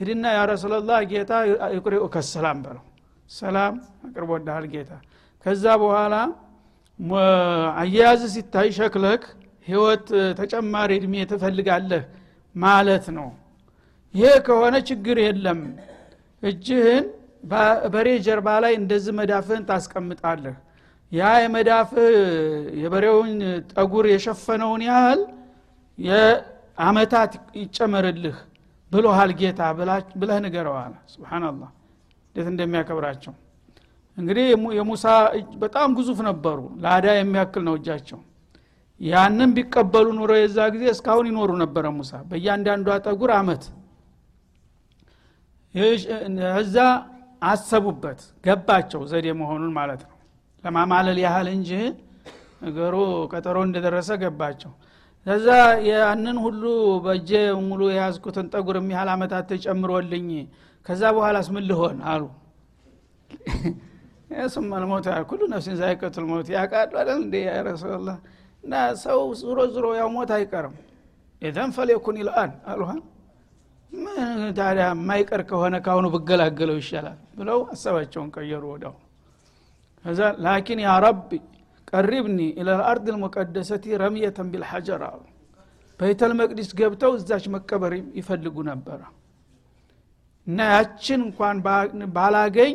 ሂድና 0.00 0.24
ያ 0.36 0.40
ረሱላላህ 0.50 0.98
ጌታ 1.10 1.32
ይቁሪኡ 1.74 2.04
ከሰላም 2.14 2.58
በለው። 2.64 2.84
ሰላም 3.30 3.74
አቅርቦልሃል 4.06 4.64
ጌታ። 4.72 4.90
ከዛ 5.46 5.64
በኋላ 5.82 6.14
አያያዝ 7.80 8.22
ሲታይ 8.34 8.68
ሸክለክ 8.78 9.22
ህይወት 9.66 10.06
ተጨማሪ 10.40 10.90
እድሜ 11.00 11.14
ትፈልጋለህ 11.30 12.02
ማለት 12.54 13.06
ነው። 13.16 13.28
ይሄ 14.14 14.30
ከሆነ 14.46 14.74
ችግር 14.88 15.16
የለም። 15.24 15.60
እጅህን 16.42 17.04
በሬ 17.92 18.08
ጀርባ 18.26 18.48
ላይ 18.64 18.72
እንደዚህ 18.80 19.12
መዳፍህን 19.18 19.64
ታስቀምጣለህ 19.70 20.56
ያ 21.12 21.30
የመዳፍህ 21.42 22.10
የበሬውን 22.82 23.32
ጠጉር 23.72 24.04
የሸፈነውን 24.10 24.82
ያህል 24.86 25.20
የአመታት 25.98 27.32
ይጨመርልህ 27.60 28.36
ብሎሃል 28.92 29.30
ጌታ 29.40 29.60
ብለህ 30.16 30.38
ንገረዋል 30.44 30.94
ስብናላህ 31.12 31.70
እንዴት 32.28 32.48
እንደሚያከብራቸው። 32.52 33.32
እንግዲህ 34.18 34.46
የሙሳ 34.78 35.04
በጣም 35.62 35.90
ግዙፍ 35.98 36.18
ነበሩ። 36.28 36.58
ለአዳ 36.82 37.06
የሚያክል 37.16 37.62
ነው 37.68 37.74
እጃቸው። 37.78 38.18
ያንን 39.00 39.50
ቢቀበሉ 39.56 40.06
ኑሮ 40.18 40.32
የዛ 40.38 40.58
ጊዜ 40.74 40.84
እስካሁን 40.92 41.26
ይኖሩ 41.30 41.50
ነበረ 41.62 41.84
ሙሳ። 41.94 42.12
በእያንዳንዷ 42.28 42.98
ጠጉር 43.06 43.30
አመት 43.38 43.62
እዛ 46.60 46.76
አሰቡበት 47.42 48.20
ገባቸው 48.44 49.00
ዘዴ 49.10 49.28
መሆኑን 49.38 49.72
ማለት 49.78 50.02
ነው 50.04 50.11
ለማማለል 50.64 51.18
ያህል 51.24 51.48
እንጂ 51.54 51.70
ነገሩ 52.62 52.94
ቀጠሮ 53.32 53.56
እንደደረሰ 53.66 54.10
ገባቸው። 54.22 54.72
ከዛ 55.26 55.46
ያንን 55.88 56.36
ሁሉ 56.44 56.62
በእጄ 57.04 57.30
ሙሉ 57.66 57.82
የያዝኩትን 57.90 58.46
ጠጉር 58.52 58.76
የሚያህል 58.80 59.10
አመታት 59.14 59.44
ተጨምሮልኝ 59.52 60.28
ከዛ 60.86 61.02
በኋላስ 61.16 61.48
ምን 61.54 61.64
ልሆን 61.70 61.98
አሉ። 62.12 62.22
ثم 64.52 64.70
الموت 64.82 65.06
كل 65.30 65.40
نفس 65.52 65.76
ذائقة 65.80 66.24
الموت 66.28 66.48
ያቃሉ 66.54 66.92
አይደል 67.00 67.18
እንዴ? 67.22 67.34
يا 67.46 67.54
رسول 67.66 67.91
الله 67.91 68.10
እና 68.64 68.74
ሰው 69.02 69.20
ዙሮ 69.40 69.58
ዙሮ 69.74 69.86
ያው 69.98 70.08
ሞት 70.14 70.30
አይቀርም። 70.36 70.74
إذن 71.42 71.70
فليكن 71.76 72.16
الآن 72.20 72.50
አሉሃ። 72.72 72.90
ምን 73.92 74.18
ታዲያ 74.58 74.84
የማይቀር 74.92 75.42
ከሆነ 75.48 75.74
ካሁኑ 75.86 76.06
ብገላገለው 76.14 76.76
ይሻላል 76.80 77.18
ብለው 77.38 77.58
ሀሳባቸውን 77.70 78.28
ቀየሩ 78.36 78.64
ከዛ 78.74 78.94
لكن 80.44 80.80
يا 80.84 80.92
رب 81.04 81.30
قربني 81.92 82.38
إلى 82.58 82.68
الأرض 82.78 83.06
المقدسة 83.14 83.84
رمية 84.02 84.48
بالحجر 84.52 85.02
አሉ። 85.08 85.20
በይተል 86.00 86.32
መቅዲስ 86.38 86.70
ገብተው 86.78 87.12
እዛች 87.18 87.44
መቀበር 87.54 87.92
ይፈልጉ 88.18 88.56
ነበረ። 88.70 89.00
እና 90.46 90.58
ያችን 90.72 91.20
እንኳን 91.26 91.56
ባላገኝ 92.16 92.72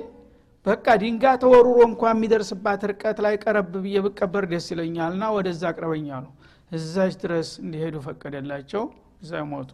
በቃ 0.66 0.86
ድንጋ 1.02 1.24
ተወሩሮ 1.42 1.80
እንኳ 1.90 2.04
የሚደርስባት 2.12 2.82
ርቀት 2.92 3.18
ላይ 3.26 3.36
ቀረብ 3.44 3.74
ብዬ 3.84 3.98
ብቀበር 4.06 4.46
ደስ 4.52 4.66
ይለኛል 4.74 5.14
ና 5.20 5.30
ወደዛ 5.36 5.62
አቅርበኛ 5.72 6.10
ነው 6.26 6.32
እዛች 6.72 7.14
ድረስ 7.22 7.50
እንዲሄዱ 7.64 7.96
ፈቀደላቸው። 8.06 8.84
እዛ 9.24 9.42
ሞቱ። 9.52 9.70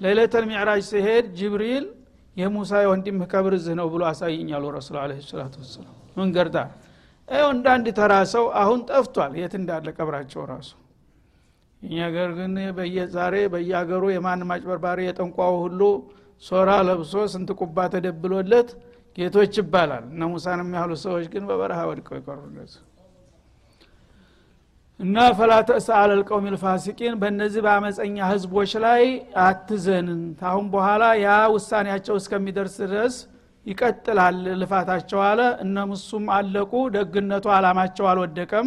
ለይለተል 0.00 0.44
ሚዕራጅ 0.50 0.82
ሲሄድ 0.90 1.26
ጅብሪል 1.38 1.84
የሙሳ 2.36 2.72
የወንድምህ 2.84 3.26
ቀብር 3.32 3.52
እዝህ 3.58 3.74
ነው 3.80 3.86
ብሎ 3.92 4.02
አሳይኛሉ 4.10 4.64
ረሱል 4.76 4.96
አለ 5.02 5.12
ሰላቱ 5.28 5.54
ወሰላም። 5.62 5.94
መንገድ 6.16 6.48
እንዳንድ 7.48 7.86
ተራ 7.98 8.14
ሰው 8.32 8.44
አሁን 8.60 8.80
ጠፍቷል። 8.88 9.32
የት 9.40 9.54
እንዳለ 9.58 9.86
ቀብራቸው 9.96 10.42
ራሱ። 10.50 10.70
እኛ 11.82 11.96
ገር 12.14 12.30
ግን 12.38 12.52
ዛሬ 13.14 13.34
በየሀገሩ 13.52 14.02
የማንም 14.12 14.50
አጭበርባሪ 14.54 14.98
የጠንቋው 15.06 15.54
ሁሉ 15.64 15.80
ሶራ 16.42 16.70
ለብሶ 16.88 17.14
ስንት 17.32 17.50
ቁባ 17.60 17.76
ተደብሎለት 17.92 18.70
ጌቶች 19.18 19.54
ይባላል። 19.60 20.04
እነ 20.10 20.22
ሙሳን 20.32 20.60
የሚያህሉ 20.62 20.92
ሰዎች 21.04 21.26
ግን 21.34 21.44
በበረሃ 21.50 21.80
ወድቀው 21.90 22.16
ይቀሩለት 22.18 22.72
እና 25.00 25.16
ፈላ 25.36 25.52
ተእሳ 25.68 25.88
አለልቀውም 26.00 26.44
ልፋሲቂን 26.54 27.14
በእነዚህ 27.20 27.60
በአመፀኛ 27.66 28.16
ህዝቦች 28.32 28.72
ላይ 28.84 29.02
አትዘንን። 29.44 30.20
ታሁን 30.40 30.66
በኋላ 30.74 31.04
ያ 31.22 31.36
ውሳኔያቸው 31.54 32.16
እስከሚደርስ 32.20 32.76
ድረስ 32.84 33.16
ይቀጥላል 33.66 34.38
ልፋታቸው 34.60 35.20
አለ። 35.26 35.40
እነ 35.64 35.76
ሙሱም 35.90 36.24
አለቁ 36.36 36.72
ደግነቱ 36.96 37.46
አላማቸው 37.56 38.06
አልወደቀም። 38.10 38.66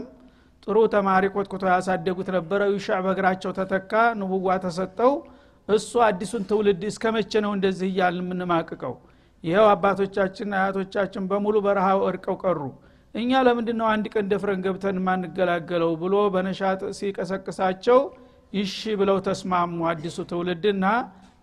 ጥሩ 0.63 0.77
ተማሪ 0.93 1.23
ኮትኩቶ 1.33 1.63
ያሳደጉት 1.71 2.29
ነበረ። 2.36 2.62
ይሻዕ 2.71 2.99
በእግራቸው 3.05 3.51
ተተካ 3.60 3.91
ንቡዋ 4.19 4.55
ተሰጠው። 4.63 5.13
እሱ 5.67 5.91
አዲሱን 6.07 6.43
ትውልድ 6.49 6.81
እስከ 6.89 7.05
መቼ 7.15 7.31
ነው 7.45 7.51
እንደዚህ 7.57 7.88
እያልን 7.91 8.25
የምንማቅቀው? 8.25 8.93
ይኸው 9.43 9.65
አባቶቻችን 9.73 10.49
አያቶቻችን 10.57 11.23
በሙሉ 11.29 11.55
በረሃ 11.65 11.88
ወድቀው 12.01 12.36
ቀሩ። 12.43 12.60
እኛ 13.15 13.31
ለምንድ 13.47 13.69
ነው 13.79 13.88
አንድ 13.93 14.05
ቀን 14.13 14.25
ደፍረን 14.31 14.62
ገብተን 14.65 14.97
የማንገላገለው? 15.01 15.91
ብሎ 16.01 16.15
በነሻጥ 16.33 16.81
ሲቀሰቅሳቸው 16.99 17.99
ይሺ 18.53 18.79
ብለው 18.99 19.17
ተስማሙ 19.27 19.77
አዲሱ 19.91 20.17
ትውልድና 20.29 20.86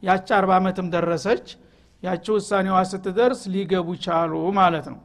ያቺ 0.03 0.29
አርባ 0.39 0.53
ዓመትም 0.61 0.87
ደረሰች 0.95 1.47
ያቺ 2.05 2.25
ውሳኔዋ 2.37 2.77
ስትደርስ 2.91 3.41
ሊገቡ 3.53 3.89
ቻሉ 4.05 4.33
ማለት 4.59 4.87
ነው። 4.93 5.01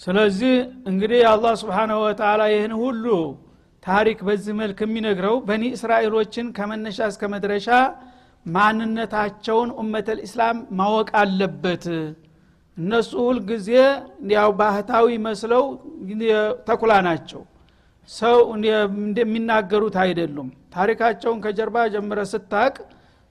ስለዚህ 0.00 0.54
እንግዲህ 0.90 1.20
አላህ 1.30 1.52
ስብሓናሁ 1.62 1.98
ወተላ 2.04 2.42
ይህን 2.52 2.74
ሁሉ 2.82 3.04
ታሪክ 3.82 4.18
በዚህ 4.28 4.54
መልክ 4.60 4.78
የሚነግረው 4.84 5.36
በኒ 5.48 5.64
እስራኤሎችን 5.76 6.46
ከመነሻ 6.56 6.98
እስከ 7.12 7.22
መድረሻ 7.34 7.68
ማንነታቸውን 8.46 9.70
ኡመተል 9.80 10.18
ኢስላም 10.26 10.58
ማወቅ 10.78 11.08
አለበት። 11.20 11.84
እነሱ 12.76 13.10
ሁልጊዜ 13.26 13.68
ያው 14.34 14.50
ባህታዊ 14.60 15.16
መስለው 15.26 15.64
ተኩላ 16.68 16.92
ናቸው። 17.08 17.42
ሰው 18.10 18.36
እንደሚናገሩት 19.00 19.96
አይደሉም። 20.04 20.48
ታሪካቸውን 20.74 21.40
ከጀርባ 21.44 21.76
ጀምረ 21.94 22.20
ስታቅ 22.32 22.74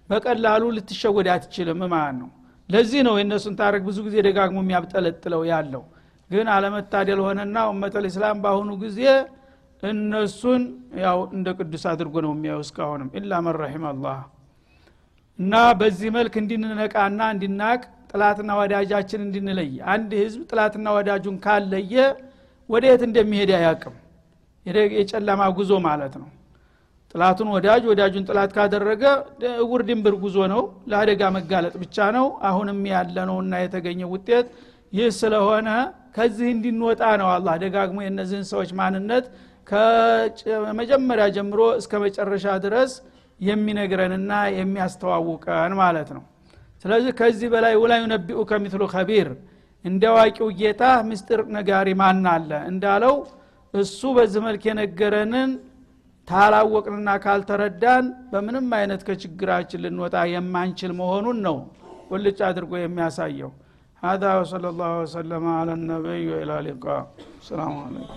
በቀላሉ 0.10 0.64
ልትሸወድ 0.76 1.28
አትችልም 1.34 1.82
ማለት 1.88 2.16
ነው። 2.22 2.30
ለዚህ 2.70 3.02
ነው 3.08 3.16
የእነሱን 3.20 3.56
ታሪክ 3.60 3.82
ብዙ 3.88 3.98
ጊዜ 4.08 4.16
ደጋግሞ 4.28 4.58
የሚያብጠለጥለው 4.64 5.42
ያለው። 5.52 5.84
ግን 6.30 6.48
አለመታደል 6.54 7.20
ሆነና 7.26 7.58
ኡመተል 7.72 8.06
ኢስላም 8.10 8.40
በአሁኑ 8.44 8.72
ጊዜ 8.82 9.02
እነሱን 9.84 10.64
ያው 11.04 11.20
እንደ 11.36 11.48
ቅዱስ 11.60 11.84
አድርጎ 11.92 12.16
ነው 12.26 12.32
የሚያው 12.36 12.60
እስካሁንም። 12.66 13.10
ኢላ 13.20 13.40
መን 13.46 13.58
አላህ። 13.92 14.18
እና 15.40 15.54
በዚህ 15.80 16.10
መልክ 16.16 16.36
እንድንነቃና 16.42 17.22
እንድናቅ 17.34 17.82
ጥላትና 18.12 18.52
ወዳጃችን 18.60 19.22
እንድንለይ 19.26 19.72
አንድ 19.94 20.12
ህዝብ 20.22 20.42
ጥላትና 20.52 20.88
ወዳጁን 20.98 21.36
ካለየ 21.44 21.96
ወደ 22.70 22.84
የት 22.90 23.02
እንደሚሄድ 23.08 23.52
አያቅም 23.58 23.96
የጨለማ 24.96 25.42
ጉዞ 25.58 25.74
ማለት 25.86 26.14
ነው 26.22 26.30
ጥላቱን 27.18 27.48
ወዳጅ 27.54 27.84
ወዳጁን 27.90 28.26
ጥላት 28.28 28.52
ካደረገ 28.56 29.04
እውር 29.62 29.82
ድንብር 29.88 30.16
ጉዞ 30.24 30.38
ነው። 30.52 30.60
ለአደጋ 30.92 31.22
መጋለጥ 31.38 31.74
ብቻ 31.84 31.98
ነው። 32.16 32.26
አሁንም 32.50 32.80
ያለ 32.90 33.16
ነውና 33.30 33.54
የተገኘ 33.62 34.02
ውጤት 34.12 34.48
ይህ 34.94 35.08
ስለሆነ 35.20 35.70
ከዚህ 36.18 36.48
እንዲንወጣ 36.54 37.02
ነው። 37.22 37.30
አላህ 37.36 37.56
ደጋግሞ 37.64 37.98
የእነዚህን 38.06 38.46
ሰዎች 38.52 38.72
ማንነት 38.80 39.26
ከመጀመሪያ 39.70 41.26
ጀምሮ 41.38 41.62
እስከ 41.80 41.94
መጨረሻ 42.06 42.46
ድረስ 42.66 42.92
የሚነግረንና 43.40 44.32
የሚያስተዋውቀን 44.60 45.74
ማለት 45.82 46.12
ነው። 46.16 46.24
ስለዚህ 46.86 47.14
ከዚህ 47.20 47.50
በላይ 47.54 47.76
ውላዩ 47.82 48.04
ነቢኡ 48.14 48.42
ከሚትሉ 48.52 48.84
ከቢር 48.94 49.30
እንደ 49.86 50.04
አዋቂው 50.12 50.50
ጌታ 50.60 50.84
ምስጢር 51.10 51.42
ነጋሪ 51.56 51.90
ማን 52.00 52.26
አለ? 52.34 52.52
እንዳለው 52.72 53.16
እሱ 53.74 54.02
በዚህ 54.18 54.42
መልክ 54.48 54.64
የነገረንን 54.70 55.50
ታላወቅንና 56.29 57.09
ካልተረዳን 57.25 58.05
በምንም 58.33 58.69
አይነት 58.79 59.01
ከችግራችን 59.09 59.83
ልንወጣ 59.85 60.17
የማንችል 60.35 60.93
መሆኑን 61.01 61.41
ነው 61.49 61.59
ቁልጭ 62.11 62.39
አድርጎ 62.51 62.73
የሚያሳየው 62.83 63.53
هذا 64.03 64.31
وصلى 64.41 64.69
الله 64.73 64.93
وسلم 65.03 65.45
على 65.59 65.73
النبي 65.79 66.23
وإلى 66.33 66.55
اللقاء 66.61 67.03
السلام 67.43 67.73
عليكم 67.85 68.17